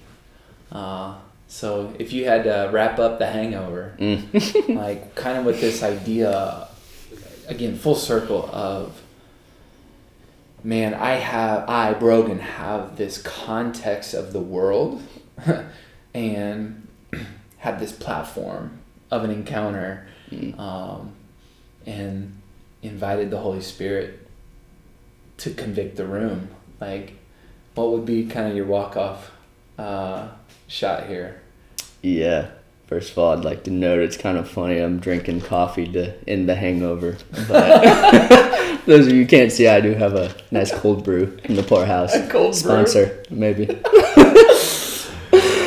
Uh, 0.70 1.14
so 1.48 1.94
if 1.98 2.12
you 2.12 2.24
had 2.26 2.44
to 2.44 2.70
wrap 2.72 2.98
up 2.98 3.18
the 3.18 3.26
hangover, 3.26 3.92
Mm. 3.98 4.74
like 4.76 5.14
kind 5.14 5.38
of 5.38 5.44
with 5.44 5.60
this 5.60 5.82
idea, 5.82 6.66
again, 7.46 7.76
full 7.76 7.94
circle 7.94 8.48
of, 8.52 9.00
man, 10.64 10.94
I 10.94 11.12
have, 11.14 11.68
I, 11.68 11.92
Brogan, 11.94 12.38
have 12.40 12.96
this 12.96 13.20
context 13.22 14.12
of 14.14 14.32
the 14.32 14.40
world 14.40 15.02
and 16.14 16.86
have 17.62 17.81
this 17.81 17.92
platform 17.92 18.79
of 19.11 19.25
an 19.25 19.31
encounter 19.31 20.07
Mm. 20.33 20.59
um, 20.59 21.12
and 21.85 22.33
invited 22.83 23.31
the 23.31 23.37
Holy 23.38 23.61
Spirit 23.61 24.27
to 25.37 25.51
convict 25.51 25.96
the 25.96 26.07
room. 26.07 26.48
Like, 26.81 27.12
what 27.75 27.90
would 27.92 28.07
be 28.07 28.25
kind 28.27 28.48
of 28.48 28.57
your 28.57 28.64
walk 28.64 28.96
off 28.96 29.31
uh, 29.79 30.29
shot 30.68 31.07
here? 31.09 31.42
Yeah. 32.01 32.48
First 32.87 33.12
of 33.12 33.18
all, 33.18 33.33
I'd 33.37 33.44
like 33.44 33.64
to 33.64 33.70
note 33.70 34.01
it's 34.01 34.16
kind 34.16 34.38
of 34.38 34.48
funny. 34.48 34.79
I'm 34.79 34.98
drinking 35.01 35.42
coffee 35.42 35.87
to 35.92 36.14
end 36.27 36.48
the 36.48 36.55
hangover. 36.55 37.18
But 37.48 38.81
those 38.87 39.07
of 39.07 39.12
you 39.12 39.22
who 39.22 39.27
can't 39.27 39.53
see, 39.53 39.68
I 39.68 39.81
do 39.83 39.92
have 39.94 40.14
a 40.14 40.35
nice 40.51 40.72
cold 40.72 41.05
brew 41.05 41.38
in 41.44 41.57
the 41.57 41.62
poorhouse. 41.62 42.14
A 42.14 42.27
cold 42.29 42.53
brew? 42.53 42.55
Sponsor, 42.55 43.22
maybe. 43.31 43.66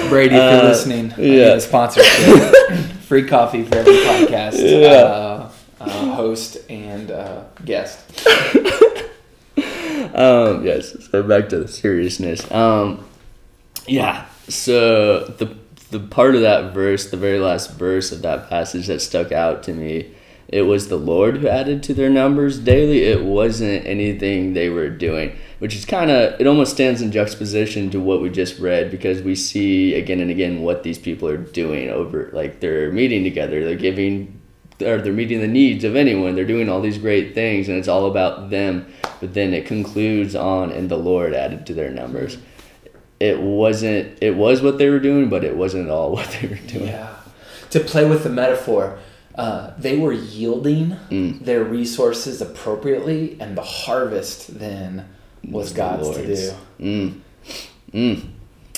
Brady, 0.10 0.36
if 0.36 0.42
you're 0.42 0.62
Uh, 0.62 0.68
listening, 0.68 1.14
I 1.18 1.22
yeah. 1.22 1.30
need 1.32 1.42
a 1.42 1.62
sponsorship. 1.62 2.56
Free 3.08 3.24
coffee 3.28 3.64
for 3.64 3.76
every 3.78 3.94
podcast 3.94 4.54
Yeah. 4.58 4.88
uh, 4.88 5.50
uh, 5.80 5.90
host 6.16 6.58
and 6.70 7.12
uh, 7.12 7.44
guest. 7.64 8.00
um, 10.16 10.66
yes. 10.66 10.96
So 11.12 11.24
back 11.24 11.50
to 11.50 11.60
the 11.60 11.68
seriousness. 11.68 12.50
Um, 12.52 13.06
yeah. 13.88 14.26
So 14.48 15.26
the 15.26 15.56
the 15.92 16.00
part 16.00 16.36
of 16.36 16.42
that 16.42 16.74
verse, 16.74 17.10
the 17.10 17.18
very 17.18 17.40
last 17.40 17.74
verse 17.78 18.12
of 18.12 18.22
that 18.24 18.50
passage 18.50 18.88
that 18.88 19.02
stuck 19.02 19.32
out 19.32 19.64
to 19.64 19.74
me, 19.74 20.12
it 20.48 20.64
was 20.64 20.88
the 20.90 20.98
Lord 20.98 21.38
who 21.38 21.48
added 21.48 21.84
to 21.84 21.94
their 21.94 22.10
numbers 22.10 22.60
daily. 22.60 23.04
It 23.04 23.24
wasn't 23.24 23.86
anything 23.86 24.54
they 24.54 24.70
were 24.70 24.90
doing, 24.90 25.38
which 25.60 25.76
is 25.76 25.86
kind 25.86 26.12
of 26.12 26.40
it 26.40 26.48
almost 26.48 26.74
stands 26.74 27.02
in 27.02 27.12
juxtaposition 27.12 27.90
to 27.92 28.00
what 28.00 28.22
we 28.22 28.30
just 28.30 28.60
read 28.60 28.92
because 28.92 29.22
we 29.22 29.36
see 29.36 29.94
again 29.94 30.20
and 30.20 30.30
again 30.32 30.62
what 30.62 30.84
these 30.84 30.98
people 30.98 31.28
are 31.28 31.38
doing 31.38 31.90
over 31.90 32.30
like 32.34 32.60
they're 32.60 32.92
meeting 32.92 33.24
together, 33.24 33.64
they're 33.64 33.76
giving 33.76 34.42
or 34.82 34.98
they're 35.00 35.14
meeting 35.14 35.40
the 35.40 35.48
needs 35.48 35.86
of 35.86 35.96
anyone. 35.96 36.36
They're 36.36 36.44
doing 36.44 36.68
all 36.68 36.82
these 36.82 36.98
great 36.98 37.34
things, 37.34 37.70
and 37.70 37.78
it's 37.78 37.88
all 37.88 38.08
about 38.08 38.50
them. 38.50 38.86
But 39.22 39.34
then 39.34 39.54
it 39.54 39.66
concludes 39.66 40.36
on, 40.36 40.70
and 40.70 40.90
the 40.90 40.98
Lord 40.98 41.34
added 41.34 41.66
to 41.68 41.74
their 41.74 41.90
numbers. 41.92 42.38
It 43.22 43.40
wasn't. 43.40 44.18
It 44.22 44.36
was 44.36 44.62
what 44.62 44.78
they 44.78 44.90
were 44.90 45.00
doing, 45.00 45.30
but 45.30 45.46
it 45.46 45.56
wasn't 45.56 45.90
all 45.90 46.12
what 46.18 46.30
they 46.42 46.50
were 46.50 46.56
doing. 46.68 46.88
Yeah. 46.88 47.16
To 47.70 47.80
play 47.80 48.04
with 48.04 48.24
the 48.24 48.30
metaphor, 48.30 49.00
uh, 49.36 49.72
they 49.78 49.98
were 49.98 50.12
yielding 50.12 50.98
Mm. 51.10 51.46
their 51.46 51.64
resources 51.64 52.42
appropriately, 52.42 53.38
and 53.40 53.58
the 53.58 53.62
harvest 53.64 54.60
then 54.60 55.06
the 55.52 55.74
God's 55.74 56.10
to 56.10 56.26
do. 56.26 56.52
Mm. 56.80 57.22
Mm. 57.94 58.30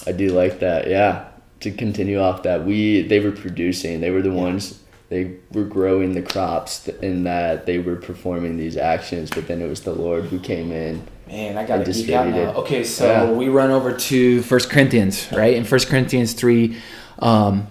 I 0.06 0.12
do 0.12 0.30
like 0.30 0.60
that. 0.60 0.88
Yeah. 0.88 1.30
To 1.62 1.72
continue 1.72 2.20
off 2.20 2.44
that, 2.44 2.66
we 2.66 3.02
they 3.02 3.20
were 3.20 3.32
producing. 3.32 4.00
They 4.02 4.12
were 4.12 4.22
the 4.22 4.32
ones. 4.32 4.80
They 5.10 5.38
were 5.54 5.64
growing 5.64 6.14
the 6.14 6.22
crops, 6.22 6.88
in 6.88 7.24
that 7.24 7.66
they 7.66 7.80
were 7.80 7.96
performing 7.96 8.58
these 8.58 8.76
actions. 8.78 9.30
But 9.30 9.48
then 9.48 9.62
it 9.62 9.68
was 9.68 9.82
the 9.82 9.94
Lord 9.94 10.26
who 10.26 10.38
came 10.40 10.72
in. 10.72 11.08
Man, 11.28 11.58
I 11.58 11.84
geek 11.84 12.10
out 12.12 12.28
now. 12.28 12.54
Okay, 12.62 12.84
so 12.84 13.06
Yeah. 13.08 13.32
we 13.32 13.48
run 13.48 13.72
over 13.72 13.94
to 13.94 14.42
First 14.44 14.70
Corinthians, 14.70 15.28
right? 15.32 15.56
In 15.56 15.64
First 15.64 15.88
Corinthians 15.88 16.34
three, 16.34 16.78
um, 17.20 17.68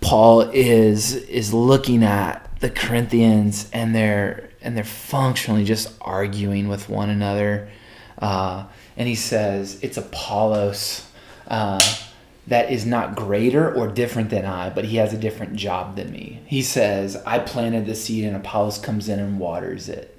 Paul 0.00 0.42
is 0.52 1.14
is 1.14 1.52
looking 1.54 2.02
at 2.02 2.48
the 2.60 2.70
Corinthians 2.70 3.68
and 3.72 3.94
they're 3.94 4.48
and 4.62 4.76
they're 4.76 4.84
functionally 4.84 5.64
just 5.64 5.92
arguing 6.00 6.68
with 6.68 6.88
one 6.88 7.08
another, 7.10 7.68
uh, 8.18 8.64
and 8.96 9.08
he 9.08 9.14
says 9.14 9.78
it's 9.82 9.96
Apollos. 9.96 11.06
Uh, 11.46 11.78
that 12.48 12.72
is 12.72 12.86
not 12.86 13.14
greater 13.14 13.72
or 13.74 13.88
different 13.88 14.30
than 14.30 14.46
I, 14.46 14.70
but 14.70 14.86
he 14.86 14.96
has 14.96 15.12
a 15.12 15.18
different 15.18 15.54
job 15.54 15.96
than 15.96 16.10
me. 16.10 16.40
He 16.46 16.62
says, 16.62 17.16
I 17.26 17.40
planted 17.40 17.84
the 17.84 17.94
seed 17.94 18.24
and 18.24 18.34
Apollos 18.34 18.78
comes 18.78 19.08
in 19.10 19.18
and 19.18 19.38
waters 19.38 19.90
it. 19.90 20.18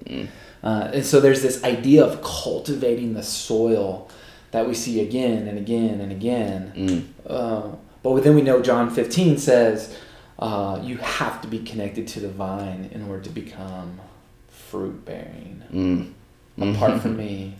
Uh, 0.64 0.92
and 0.94 1.06
so 1.06 1.20
there's 1.20 1.42
this 1.42 1.64
idea 1.64 2.06
of 2.06 2.22
cultivating 2.22 3.14
the 3.14 3.24
soil 3.24 4.10
that 4.52 4.68
we 4.68 4.76
see 4.76 5.00
again 5.00 5.48
and 5.48 5.58
again 5.58 6.02
and 6.02 6.12
again. 6.12 6.74
Mm. 6.76 7.06
Uh, 7.28 7.76
but 8.04 8.24
then 8.24 8.36
we 8.36 8.42
know 8.42 8.62
John 8.62 8.90
15 8.90 9.38
says 9.38 9.98
uh, 10.38 10.80
you 10.84 10.98
have 10.98 11.42
to 11.42 11.48
be 11.48 11.60
connected 11.60 12.08
to 12.10 12.20
the 12.20 12.30
vine 12.30 12.90
in 12.94 13.10
order 13.10 13.24
to 13.24 13.30
become 13.30 14.00
fruit 14.48 15.04
bearing. 15.04 15.64
Mm. 15.74 16.76
Apart 16.76 17.02
from 17.02 17.18
me, 17.18 17.56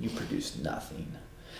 you 0.00 0.10
produce 0.10 0.56
nothing. 0.58 1.12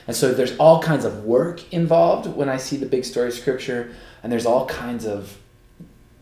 And 0.06 0.14
so 0.14 0.32
there's 0.32 0.56
all 0.58 0.82
kinds 0.82 1.04
of 1.04 1.24
work 1.24 1.72
involved 1.72 2.28
when 2.36 2.48
I 2.48 2.58
see 2.58 2.76
the 2.76 2.86
big 2.86 3.04
story 3.04 3.28
of 3.28 3.34
scripture, 3.34 3.92
and 4.22 4.30
there's 4.32 4.46
all 4.46 4.66
kinds 4.66 5.04
of 5.06 5.36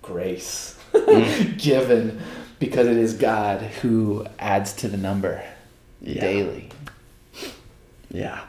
grace 0.03 0.79
given 1.59 2.21
because 2.59 2.87
it 2.87 2.97
is 2.97 3.15
God 3.15 3.61
who 3.61 4.27
adds 4.39 4.73
to 4.75 4.89
the 4.89 4.97
number 4.97 5.45
Yeah. 6.01 6.21
daily. 6.21 6.69
Yeah, 8.11 8.41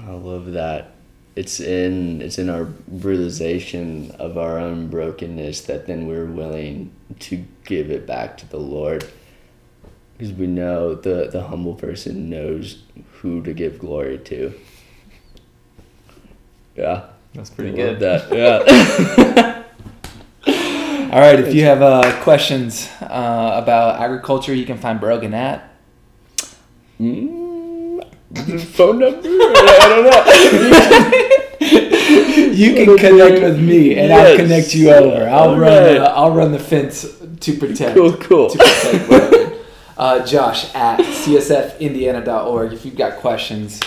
I 0.00 0.10
love 0.12 0.52
that. 0.52 0.92
It's 1.34 1.60
in 1.60 2.20
it's 2.20 2.38
in 2.38 2.50
our 2.50 2.68
realization 2.88 4.10
of 4.18 4.36
our 4.36 4.58
own 4.58 4.88
brokenness 4.88 5.62
that 5.62 5.86
then 5.86 6.06
we're 6.06 6.26
willing 6.26 6.92
to 7.20 7.44
give 7.64 7.90
it 7.90 8.06
back 8.06 8.36
to 8.38 8.48
the 8.48 8.58
Lord, 8.58 9.04
because 10.16 10.32
we 10.34 10.46
know 10.46 10.94
the 10.94 11.28
the 11.32 11.44
humble 11.44 11.74
person 11.74 12.28
knows 12.28 12.82
who 13.20 13.42
to 13.42 13.52
give 13.52 13.78
glory 13.78 14.18
to. 14.18 14.54
Yeah, 16.76 17.06
That's 17.34 17.50
pretty 17.50 17.72
good. 17.76 18.02
I 18.02 18.12
love 18.16 18.28
That 18.28 19.64
yeah. 20.46 21.04
All 21.12 21.20
right, 21.20 21.40
if 21.40 21.54
you 21.54 21.64
have 21.64 21.82
uh, 21.82 22.20
questions 22.22 22.88
uh, 23.00 23.52
about 23.62 24.00
agriculture, 24.00 24.54
you 24.54 24.66
can 24.66 24.78
find 24.78 25.00
Brogan 25.00 25.34
at. 25.34 25.74
Mm, 27.00 28.04
phone 28.60 28.98
number? 28.98 29.20
I 29.24 29.86
don't 29.88 30.04
know. 30.04 31.24
You 32.58 32.74
can 32.74 32.96
connect 32.98 33.40
with 33.42 33.60
me, 33.60 33.96
and 33.96 34.12
I'll 34.12 34.36
connect 34.36 34.74
you 34.74 34.90
over. 34.90 35.28
I'll 35.28 35.50
All 35.50 35.58
run. 35.58 35.60
right. 35.60 35.96
Uh, 35.96 36.12
I'll 36.14 36.32
run 36.32 36.50
the 36.52 36.58
fence 36.58 37.06
to 37.40 37.56
protect. 37.56 37.94
Cool, 37.94 38.16
cool. 38.16 38.50
To 38.50 38.58
protect. 38.58 39.47
Uh, 39.98 40.24
Josh 40.24 40.72
at 40.76 41.00
csfindiana.org. 41.00 42.72
If 42.72 42.84
you've 42.86 42.96
got 42.96 43.18
questions, 43.18 43.80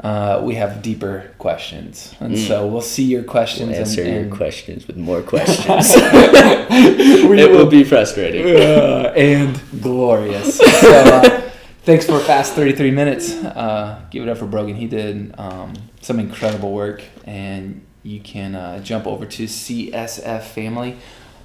uh, 0.00 0.40
we 0.42 0.56
have 0.56 0.82
deeper 0.82 1.30
questions, 1.38 2.14
and 2.18 2.36
so 2.36 2.66
we'll 2.66 2.80
see 2.80 3.04
your 3.04 3.22
questions 3.22 3.68
We'll 3.70 3.78
answer 3.78 4.02
and, 4.02 4.26
your 4.26 4.36
questions 4.36 4.88
with 4.88 4.96
more 4.96 5.22
questions. 5.34 5.68
it 5.94 7.50
will 7.52 7.66
be 7.70 7.84
frustrating. 7.84 8.44
uh, 8.56 9.12
and 9.16 9.60
glorious. 9.80 10.60
So, 10.82 10.90
uh, 10.90 11.50
thanks 11.84 12.06
for 12.06 12.18
fast 12.18 12.54
33 12.54 12.90
minutes. 12.90 13.32
Uh, 13.32 14.00
give 14.10 14.24
it 14.24 14.28
up 14.28 14.38
for 14.38 14.46
Brogan. 14.46 14.74
He 14.74 14.88
did 14.88 15.32
um, 15.38 15.74
some 16.00 16.18
incredible 16.18 16.72
work, 16.72 17.04
and 17.24 17.86
you 18.02 18.18
can 18.18 18.56
uh, 18.56 18.80
jump 18.80 19.06
over 19.06 19.26
to 19.26 19.44
CSF 19.44 20.42
Family 20.42 20.96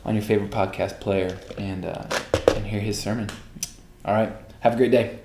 on 0.04 0.16
your 0.16 0.24
favorite 0.24 0.50
podcast 0.50 1.00
player 1.00 1.38
and 1.60 1.86
uh, 1.86 2.06
and 2.56 2.66
hear 2.66 2.80
his 2.80 3.00
sermon. 3.00 3.30
All 4.08 4.14
right. 4.14 4.32
Have 4.62 4.74
a 4.74 4.78
great 4.78 4.92
day. 4.92 5.20